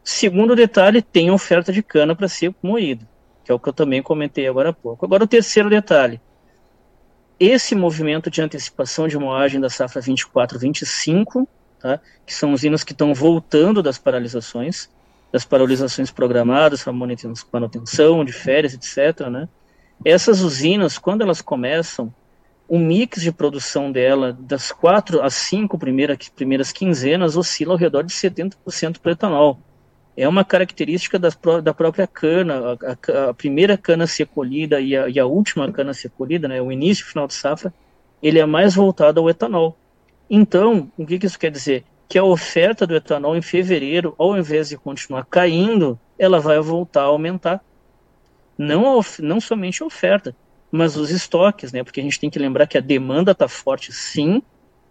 Segundo 0.05 0.55
detalhe, 0.55 1.01
tem 1.01 1.31
oferta 1.31 1.73
de 1.73 1.83
cana 1.83 2.15
para 2.15 2.29
ser 2.29 2.55
moído, 2.63 3.09
que 3.43 3.51
é 3.51 3.55
o 3.55 3.59
que 3.59 3.71
eu 3.71 3.73
também 3.73 4.03
comentei 4.03 4.47
agora 4.47 4.69
há 4.69 4.73
pouco. 4.75 5.07
Agora, 5.07 5.25
o 5.25 5.27
terceiro 5.27 5.71
detalhe. 5.71 6.21
Esse 7.39 7.75
movimento 7.75 8.31
de 8.31 8.43
antecipação 8.43 9.09
de 9.09 9.17
moagem 9.17 9.59
da 9.59 9.71
safra 9.71 10.03
24-25 10.03 11.49
tá? 11.81 12.01
que 12.27 12.35
são 12.35 12.53
usinas 12.53 12.85
que 12.85 12.93
estão 12.93 13.15
voltando 13.15 13.83
das 13.83 13.97
paralisações, 13.97 14.91
das 15.33 15.47
paralisações 15.47 16.11
programadas 16.11 16.83
para 16.83 16.93
manutenção, 16.93 18.27
de 18.27 18.33
férias, 18.33 18.75
etc. 18.75 19.27
Né? 19.31 19.49
Essas 20.05 20.43
usinas, 20.43 20.99
quando 20.99 21.23
elas 21.23 21.41
começam, 21.41 22.13
o 22.70 22.78
mix 22.78 23.20
de 23.20 23.33
produção 23.33 23.90
dela, 23.90 24.33
das 24.33 24.70
quatro 24.70 25.20
às 25.20 25.35
cinco 25.35 25.76
primeiras, 25.76 26.28
primeiras 26.28 26.70
quinzenas, 26.70 27.37
oscila 27.37 27.74
ao 27.74 27.76
redor 27.76 28.04
de 28.04 28.12
70% 28.12 29.00
para 29.02 29.11
etanol. 29.11 29.59
É 30.16 30.28
uma 30.28 30.44
característica 30.44 31.18
das, 31.18 31.37
da 31.64 31.74
própria 31.74 32.06
cana, 32.06 32.78
a, 32.80 33.26
a, 33.26 33.30
a, 33.30 33.35
primeira 33.35 33.76
cana 33.76 34.04
a 34.04 34.06
ser 34.06 34.28
colhida 34.28 34.80
e 34.80 34.96
a, 34.96 35.09
e 35.09 35.18
a 35.18 35.26
última 35.26 35.72
cana 35.72 35.90
a 35.90 35.94
ser 35.94 36.11
colhida, 36.11 36.46
né, 36.46 36.62
o 36.62 36.70
início 36.70 37.02
e 37.02 37.09
final 37.09 37.26
de 37.26 37.35
safra, 37.35 37.74
ele 38.22 38.38
é 38.38 38.46
mais 38.46 38.76
voltado 38.76 39.18
ao 39.18 39.28
etanol. 39.28 39.76
Então, 40.30 40.92
o 40.96 41.04
que, 41.04 41.18
que 41.18 41.26
isso 41.26 41.40
quer 41.40 41.50
dizer? 41.50 41.85
Que 42.09 42.18
a 42.20 42.24
oferta 42.24 42.87
do 42.87 42.94
etanol 42.94 43.37
em 43.37 43.42
fevereiro, 43.42 44.14
ao 44.16 44.38
invés 44.38 44.68
de 44.68 44.78
continuar 44.78 45.26
caindo, 45.28 45.98
ela 46.16 46.38
vai 46.38 46.61
voltar 46.61 47.02
a 47.02 47.06
aumentar. 47.06 47.64
Não, 48.56 49.00
não 49.18 49.40
somente 49.40 49.83
a 49.83 49.87
oferta, 49.87 50.37
mas 50.70 50.96
os 50.96 51.11
estoques, 51.11 51.72
né? 51.72 51.83
Porque 51.83 52.00
a 52.00 52.02
gente 52.02 52.20
tem 52.20 52.30
que 52.30 52.38
lembrar 52.38 52.66
que 52.66 52.78
a 52.78 52.80
demanda 52.80 53.33
está 53.33 53.48
forte, 53.48 53.92
sim, 53.92 54.42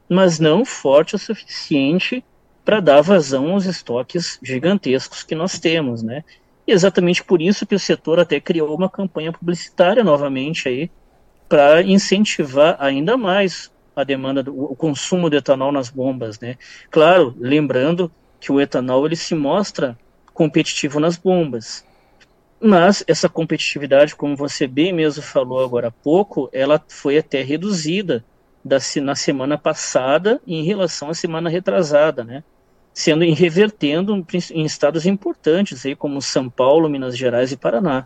mas 0.07 0.39
não 0.39 0.65
forte 0.65 1.15
o 1.15 1.19
suficiente 1.19 2.23
para 2.65 2.79
dar 2.79 3.01
vazão 3.01 3.51
aos 3.51 3.65
estoques 3.65 4.39
gigantescos 4.43 5.23
que 5.23 5.35
nós 5.35 5.57
temos, 5.57 6.03
né? 6.03 6.23
E 6.67 6.71
exatamente 6.71 7.23
por 7.23 7.41
isso 7.41 7.65
que 7.65 7.75
o 7.75 7.79
setor 7.79 8.19
até 8.19 8.39
criou 8.39 8.75
uma 8.75 8.89
campanha 8.89 9.31
publicitária 9.31 10.03
novamente 10.03 10.67
aí 10.67 10.91
para 11.47 11.81
incentivar 11.81 12.77
ainda 12.79 13.17
mais 13.17 13.71
a 13.95 14.03
demanda 14.03 14.43
do 14.43 14.55
o 14.55 14.75
consumo 14.75 15.29
de 15.29 15.37
etanol 15.37 15.71
nas 15.71 15.89
bombas, 15.89 16.39
né? 16.39 16.57
Claro, 16.91 17.35
lembrando 17.39 18.11
que 18.39 18.51
o 18.51 18.61
etanol 18.61 19.05
ele 19.05 19.15
se 19.15 19.33
mostra 19.33 19.97
competitivo 20.33 20.99
nas 20.99 21.17
bombas. 21.17 21.83
Mas 22.61 23.03
essa 23.07 23.29
competitividade, 23.29 24.15
como 24.15 24.35
você 24.35 24.67
bem 24.67 24.91
mesmo 24.91 25.23
falou 25.23 25.63
agora 25.63 25.87
há 25.87 25.91
pouco, 25.91 26.49
ela 26.51 26.83
foi 26.89 27.17
até 27.17 27.41
reduzida 27.41 28.23
da, 28.63 28.77
na 29.01 29.15
semana 29.15 29.57
passada 29.57 30.41
em 30.45 30.63
relação 30.63 31.09
à 31.09 31.13
semana 31.13 31.49
retrasada, 31.49 32.23
né? 32.23 32.43
Sendo 32.93 33.23
revertendo 33.33 34.25
em 34.51 34.65
estados 34.65 35.05
importantes, 35.05 35.85
aí, 35.85 35.95
como 35.95 36.21
São 36.21 36.49
Paulo, 36.49 36.89
Minas 36.89 37.17
Gerais 37.17 37.51
e 37.51 37.57
Paraná. 37.57 38.05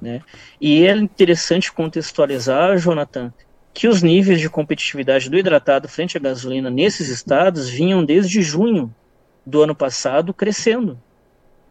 Né? 0.00 0.22
E 0.60 0.86
é 0.86 0.96
interessante 0.96 1.72
contextualizar, 1.72 2.78
Jonathan, 2.78 3.32
que 3.74 3.88
os 3.88 4.02
níveis 4.02 4.40
de 4.40 4.48
competitividade 4.48 5.28
do 5.28 5.36
hidratado 5.36 5.88
frente 5.88 6.16
à 6.16 6.20
gasolina 6.20 6.70
nesses 6.70 7.08
estados 7.08 7.68
vinham 7.68 8.04
desde 8.04 8.40
junho 8.40 8.94
do 9.44 9.62
ano 9.62 9.74
passado 9.74 10.32
crescendo 10.32 10.98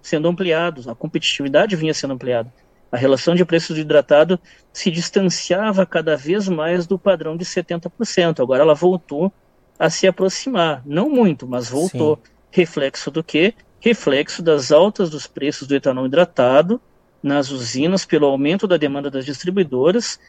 sendo 0.02 0.28
ampliados, 0.28 0.88
a 0.88 0.96
competitividade 0.96 1.76
vinha 1.76 1.94
sendo 1.94 2.14
ampliada. 2.14 2.52
A 2.92 2.98
relação 2.98 3.36
de 3.36 3.46
preços 3.46 3.76
do 3.76 3.82
hidratado 3.82 4.40
se 4.74 4.90
distanciava 4.90 5.86
cada 5.86 6.16
vez 6.18 6.48
mais 6.48 6.88
do 6.88 6.98
padrão 6.98 7.38
de 7.38 7.46
70%. 7.46 8.42
Agora 8.42 8.64
ela 8.64 8.74
voltou 8.74 9.32
a 9.78 9.90
se 9.90 10.08
aproximar, 10.08 10.82
não 10.86 11.10
muito, 11.10 11.48
mas 11.48 11.70
voltou. 11.70 12.16
Sim. 12.16 12.32
Reflexo 12.52 13.12
do 13.12 13.24
que? 13.24 13.54
Reflexo 13.80 14.42
das 14.42 14.72
altas 14.72 15.10
dos 15.10 15.28
preços 15.28 15.68
do 15.68 15.76
etanol 15.76 16.08
hidratado 16.08 16.82
nas 17.22 17.52
usinas 17.52 18.06
pelo 18.06 18.26
aumento 18.26 18.68
da 18.68 18.76
demanda 18.76 19.12
das 19.12 19.26
distribuidoras 19.26 20.20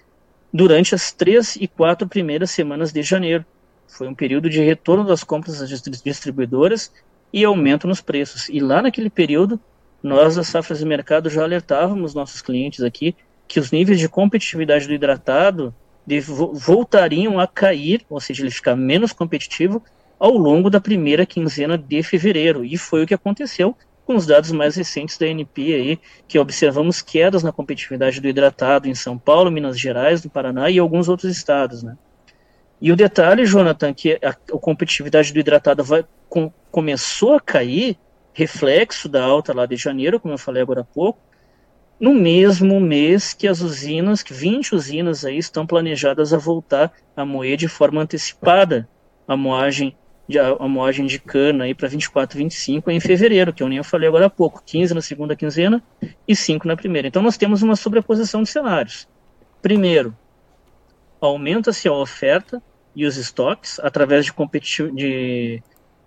durante 0.53 0.95
as 0.95 1.13
três 1.13 1.57
e 1.57 1.67
quatro 1.67 2.07
primeiras 2.07 2.51
semanas 2.51 2.93
de 2.93 3.03
janeiro. 3.03 3.45
Foi 3.89 4.07
um 4.07 4.15
período 4.15 4.51
de 4.51 4.61
retorno 4.61 5.05
das 5.05 5.25
compras 5.25 5.59
das 5.59 5.83
distribuidoras 6.03 6.93
e 7.33 7.45
aumento 7.45 7.87
nos 7.87 8.01
preços. 8.01 8.49
E 8.49 8.61
lá 8.61 8.83
naquele 8.83 9.11
período, 9.11 9.61
nós 10.03 10.37
das 10.37 10.49
safras 10.49 10.79
de 10.79 10.85
mercado 10.85 11.29
já 11.29 11.43
alertávamos 11.43 12.15
nossos 12.15 12.41
clientes 12.41 12.83
aqui 12.83 13.15
que 13.47 13.59
os 13.59 13.71
níveis 13.71 13.99
de 13.99 14.09
competitividade 14.09 14.87
do 14.87 14.95
hidratado 14.95 15.75
voltariam 16.55 17.39
a 17.39 17.47
cair, 17.47 18.05
ou 18.09 18.21
seja, 18.21 18.43
ele 18.43 18.51
ficar 18.51 18.77
menos 18.77 19.13
competitivo 19.13 19.83
ao 20.19 20.37
longo 20.37 20.71
da 20.71 20.81
primeira 20.81 21.27
quinzena 21.27 21.77
de 21.77 22.03
fevereiro. 22.03 22.65
E 22.65 22.77
foi 22.77 23.03
o 23.03 23.07
que 23.07 23.15
aconteceu 23.15 23.77
com 24.05 24.17
os 24.17 24.27
dados 24.27 24.51
mais 24.51 24.75
recentes 24.75 25.17
da 25.19 25.27
NP 25.27 25.75
aí, 25.75 25.99
que 26.27 26.39
observamos 26.39 27.01
quedas 27.01 27.43
na 27.43 27.53
competitividade 27.53 28.21
do 28.21 28.29
hidratado 28.29 28.89
em 28.89 28.95
São 28.95 29.17
Paulo, 29.17 29.51
Minas 29.51 29.79
Gerais, 29.79 30.25
no 30.25 30.31
Paraná 30.31 30.69
e 30.69 30.79
alguns 30.79 31.09
outros 31.09 31.31
estados, 31.31 31.83
né? 31.83 31.97
E 32.81 32.91
o 32.91 32.97
detalhe, 32.97 33.45
Jonathan, 33.45 33.93
que 33.93 34.19
a, 34.23 34.31
a 34.31 34.59
competitividade 34.59 35.33
do 35.33 35.39
hidratado 35.39 35.85
vai, 35.85 36.05
com, 36.29 36.51
começou 36.71 37.35
a 37.35 37.41
cair, 37.41 37.99
reflexo 38.33 39.09
da 39.09 39.23
alta 39.23 39.53
lá 39.53 39.67
de 39.67 39.77
janeiro, 39.77 40.19
como 40.19 40.35
eu 40.35 40.39
falei 40.39 40.63
agora 40.63 40.81
há 40.81 40.85
pouco, 40.85 41.21
no 42.01 42.15
mesmo 42.15 42.81
mês 42.81 43.35
que 43.35 43.47
as 43.47 43.61
usinas, 43.61 44.23
que 44.23 44.33
20 44.33 44.75
usinas 44.75 45.25
aí 45.25 45.37
estão 45.37 45.67
planejadas 45.67 46.33
a 46.33 46.39
voltar 46.39 46.91
a 47.15 47.27
moer 47.27 47.59
de 47.59 47.69
forma 47.69 48.01
antecipada 48.01 48.89
a 49.29 49.37
moagem 49.37 49.95
de, 50.27 50.39
a 50.39 50.69
moagem 50.69 51.07
de 51.07 51.19
cana 51.19 51.65
aí 51.65 51.75
para 51.75 51.89
24, 51.89 52.39
25 52.39 52.91
em 52.91 53.01
fevereiro, 53.01 53.53
que 53.53 53.63
eu 53.63 53.69
nem 53.69 53.83
falei 53.83 54.09
agora 54.09 54.27
há 54.27 54.31
pouco, 54.31 54.63
15 54.65 54.95
na 54.95 55.03
segunda 55.03 55.35
quinzena 55.37 55.83
e 56.27 56.35
5 56.35 56.67
na 56.67 56.77
primeira. 56.77 57.09
Então 57.09 57.21
nós 57.21 57.37
temos 57.37 57.63
uma 57.63 57.75
sobreposição 57.75 58.43
de 58.43 58.49
cenários. 58.49 59.09
Primeiro, 59.61 60.17
aumenta-se 61.21 61.89
a 61.89 61.93
oferta 61.93 62.63
e 63.01 63.07
os 63.07 63.17
estoques 63.17 63.81
através 63.81 64.27
de, 64.27 64.33
de, 64.93 65.63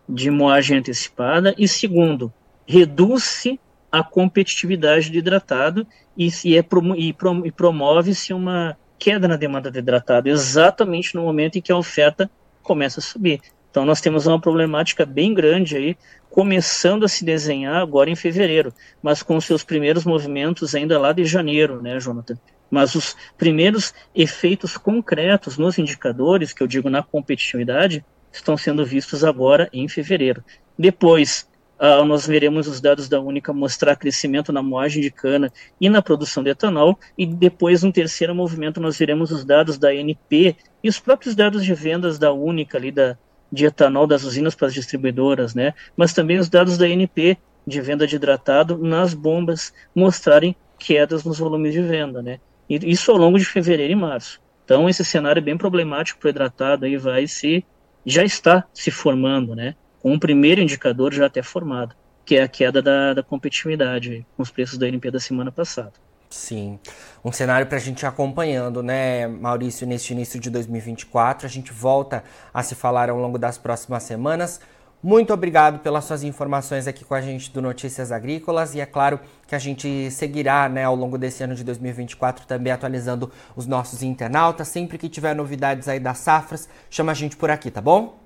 de 0.07 0.29
moagem 0.29 0.77
antecipada 0.77 1.55
e 1.57 1.67
segundo, 1.67 2.31
reduz-se 2.67 3.59
a 3.91 4.03
competitividade 4.03 5.09
do 5.09 5.17
hidratado 5.17 5.87
e, 6.17 6.29
e, 6.45 6.57
é, 6.57 6.65
e, 6.97 7.15
e 7.45 7.51
promove-se 7.51 8.33
uma 8.33 8.77
queda 8.99 9.27
na 9.27 9.35
demanda 9.35 9.71
de 9.71 9.79
hidratado 9.79 10.29
exatamente 10.29 11.15
no 11.15 11.23
momento 11.23 11.57
em 11.57 11.61
que 11.61 11.71
a 11.71 11.77
oferta 11.77 12.29
começa 12.61 12.99
a 12.99 13.03
subir. 13.03 13.41
Então 13.71 13.85
nós 13.85 13.99
temos 13.99 14.27
uma 14.27 14.39
problemática 14.39 15.03
bem 15.03 15.33
grande 15.33 15.75
aí, 15.75 15.97
começando 16.29 17.05
a 17.05 17.07
se 17.07 17.25
desenhar 17.25 17.77
agora 17.77 18.07
em 18.09 18.15
fevereiro, 18.15 18.71
mas 19.01 19.23
com 19.23 19.41
seus 19.41 19.63
primeiros 19.63 20.05
movimentos 20.05 20.75
ainda 20.75 20.99
lá 20.99 21.11
de 21.11 21.25
janeiro, 21.25 21.81
né, 21.81 21.99
Jonathan? 21.99 22.37
Mas 22.73 22.95
os 22.95 23.15
primeiros 23.37 23.93
efeitos 24.15 24.75
concretos 24.77 25.59
nos 25.59 25.77
indicadores, 25.77 26.51
que 26.51 26.63
eu 26.63 26.67
digo 26.67 26.89
na 26.89 27.03
competitividade, 27.03 28.03
estão 28.31 28.57
sendo 28.57 28.83
vistos 28.83 29.23
agora 29.23 29.69
em 29.71 29.87
fevereiro. 29.87 30.43
Depois, 30.77 31.47
uh, 31.79 32.03
nós 32.03 32.25
veremos 32.25 32.67
os 32.67 32.81
dados 32.81 33.07
da 33.07 33.21
Única 33.21 33.53
mostrar 33.53 33.95
crescimento 33.95 34.51
na 34.51 34.63
moagem 34.63 35.03
de 35.03 35.11
cana 35.11 35.53
e 35.79 35.87
na 35.87 36.01
produção 36.01 36.41
de 36.41 36.49
etanol, 36.49 36.97
e 37.15 37.27
depois, 37.27 37.83
no 37.83 37.93
terceiro 37.93 38.33
movimento, 38.33 38.81
nós 38.81 38.97
veremos 38.97 39.29
os 39.29 39.45
dados 39.45 39.77
da 39.77 39.93
NP 39.93 40.55
e 40.83 40.89
os 40.89 40.99
próprios 40.99 41.35
dados 41.35 41.63
de 41.63 41.75
vendas 41.75 42.17
da 42.17 42.33
Única, 42.33 42.79
ali 42.79 42.91
da, 42.91 43.15
de 43.51 43.65
etanol 43.65 44.07
das 44.07 44.23
usinas 44.23 44.55
para 44.55 44.65
as 44.67 44.73
distribuidoras, 44.73 45.53
né? 45.53 45.75
mas 45.95 46.11
também 46.11 46.39
os 46.39 46.49
dados 46.49 46.75
da 46.75 46.89
NP 46.89 47.37
de 47.67 47.79
venda 47.81 48.07
de 48.07 48.15
hidratado 48.15 48.79
nas 48.79 49.13
bombas 49.13 49.71
mostrarem 49.95 50.55
quedas 50.79 51.23
nos 51.23 51.39
volumes 51.39 51.73
de 51.73 51.81
venda, 51.81 52.21
né? 52.21 52.39
E 52.69 52.75
isso 52.91 53.11
ao 53.11 53.17
longo 53.17 53.37
de 53.37 53.45
fevereiro 53.45 53.93
e 53.93 53.95
março. 53.95 54.41
Então 54.65 54.87
esse 54.89 55.03
cenário 55.03 55.39
é 55.39 55.43
bem 55.43 55.57
problemático 55.57 56.19
para 56.19 56.27
o 56.27 56.29
hidratado 56.29 56.85
aí 56.85 56.97
vai 56.97 57.27
se 57.27 57.65
já 58.05 58.23
está 58.23 58.65
se 58.73 58.91
formando, 58.91 59.55
né? 59.55 59.75
Com 60.01 60.13
um 60.13 60.19
primeiro 60.19 60.61
indicador 60.61 61.13
já 61.13 61.25
até 61.25 61.41
formado, 61.41 61.95
que 62.25 62.35
é 62.35 62.43
a 62.43 62.47
queda 62.47 62.81
da, 62.81 63.13
da 63.13 63.23
competitividade 63.23 64.25
com 64.35 64.43
os 64.43 64.51
preços 64.51 64.77
da 64.77 64.87
NP 64.87 65.11
da 65.11 65.19
semana 65.19 65.51
passada. 65.51 65.93
Sim, 66.29 66.79
um 67.23 67.31
cenário 67.31 67.67
para 67.67 67.77
a 67.77 67.79
gente 67.79 68.05
acompanhando, 68.07 68.81
né, 68.81 69.27
Maurício, 69.27 69.85
neste 69.85 70.13
início 70.13 70.39
de 70.39 70.49
2024. 70.49 71.45
A 71.45 71.49
gente 71.49 71.71
volta 71.71 72.23
a 72.51 72.63
se 72.63 72.73
falar 72.73 73.09
ao 73.09 73.17
longo 73.19 73.37
das 73.37 73.59
próximas 73.59 74.01
semanas. 74.01 74.59
Muito 75.03 75.33
obrigado 75.33 75.79
pelas 75.79 76.05
suas 76.05 76.23
informações 76.23 76.87
aqui 76.87 77.03
com 77.03 77.13
a 77.13 77.19
gente 77.19 77.51
do 77.51 77.61
Notícias 77.61 78.09
Agrícolas 78.09 78.73
e 78.73 78.79
é 78.79 78.85
claro 78.85 79.19
que 79.45 79.53
a 79.53 79.59
gente 79.59 80.09
seguirá 80.09 80.69
né, 80.69 80.85
ao 80.85 80.95
longo 80.95 81.17
desse 81.17 81.43
ano 81.43 81.55
de 81.55 81.63
2024 81.65 82.47
também 82.47 82.71
atualizando 82.71 83.29
os 83.53 83.67
nossos 83.67 84.01
internautas. 84.01 84.69
Sempre 84.69 84.97
que 84.97 85.09
tiver 85.09 85.35
novidades 85.35 85.89
aí 85.89 85.99
das 85.99 86.19
safras, 86.19 86.69
chama 86.89 87.11
a 87.11 87.15
gente 87.15 87.35
por 87.35 87.51
aqui, 87.51 87.69
tá 87.69 87.81
bom? 87.81 88.17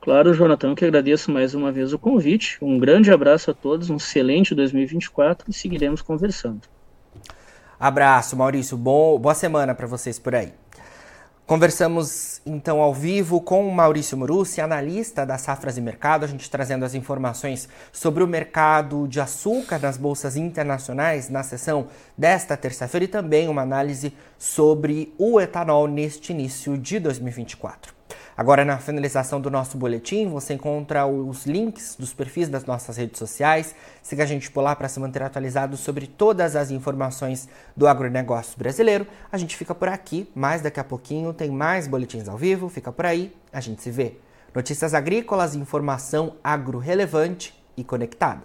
Claro, 0.00 0.32
Jonathan, 0.32 0.72
que 0.72 0.84
agradeço 0.84 1.32
mais 1.32 1.52
uma 1.52 1.72
vez 1.72 1.92
o 1.92 1.98
convite. 1.98 2.58
Um 2.62 2.78
grande 2.78 3.10
abraço 3.10 3.50
a 3.50 3.54
todos, 3.54 3.90
um 3.90 3.96
excelente 3.96 4.54
2024 4.54 5.50
e 5.50 5.52
seguiremos 5.52 6.00
conversando. 6.00 6.60
Abraço, 7.78 8.36
Maurício. 8.36 8.76
Bom, 8.76 9.18
boa 9.18 9.34
semana 9.34 9.74
para 9.74 9.88
vocês 9.88 10.16
por 10.16 10.32
aí. 10.32 10.52
Conversamos 11.46 12.40
então 12.44 12.80
ao 12.80 12.92
vivo 12.92 13.40
com 13.40 13.68
o 13.68 13.72
Maurício 13.72 14.18
Murussi, 14.18 14.60
analista 14.60 15.24
da 15.24 15.38
Safras 15.38 15.78
e 15.78 15.80
Mercado, 15.80 16.24
a 16.24 16.26
gente 16.26 16.50
trazendo 16.50 16.84
as 16.84 16.92
informações 16.92 17.68
sobre 17.92 18.24
o 18.24 18.26
mercado 18.26 19.06
de 19.06 19.20
açúcar 19.20 19.78
nas 19.78 19.96
bolsas 19.96 20.36
internacionais 20.36 21.30
na 21.30 21.44
sessão 21.44 21.86
desta 22.18 22.56
terça-feira 22.56 23.04
e 23.04 23.08
também 23.08 23.46
uma 23.46 23.62
análise 23.62 24.12
sobre 24.36 25.14
o 25.16 25.40
etanol 25.40 25.86
neste 25.86 26.32
início 26.32 26.76
de 26.76 26.98
2024. 26.98 27.95
Agora, 28.36 28.66
na 28.66 28.76
finalização 28.76 29.40
do 29.40 29.50
nosso 29.50 29.78
boletim, 29.78 30.28
você 30.28 30.52
encontra 30.52 31.06
os 31.06 31.46
links 31.46 31.96
dos 31.98 32.12
perfis 32.12 32.50
das 32.50 32.66
nossas 32.66 32.98
redes 32.98 33.18
sociais. 33.18 33.74
Siga 34.02 34.24
a 34.24 34.26
gente 34.26 34.50
por 34.50 34.60
lá 34.60 34.76
para 34.76 34.88
se 34.88 35.00
manter 35.00 35.22
atualizado 35.22 35.74
sobre 35.74 36.06
todas 36.06 36.54
as 36.54 36.70
informações 36.70 37.48
do 37.74 37.88
agronegócio 37.88 38.58
brasileiro. 38.58 39.06
A 39.32 39.38
gente 39.38 39.56
fica 39.56 39.74
por 39.74 39.88
aqui, 39.88 40.30
mas 40.34 40.60
daqui 40.60 40.78
a 40.78 40.84
pouquinho 40.84 41.32
tem 41.32 41.50
mais 41.50 41.88
boletins 41.88 42.28
ao 42.28 42.36
vivo. 42.36 42.68
Fica 42.68 42.92
por 42.92 43.06
aí, 43.06 43.34
a 43.50 43.60
gente 43.60 43.82
se 43.82 43.90
vê. 43.90 44.18
Notícias 44.54 44.92
agrícolas, 44.92 45.54
informação 45.54 46.34
agro 46.44 46.78
relevante 46.78 47.54
e 47.74 47.82
conectada. 47.82 48.44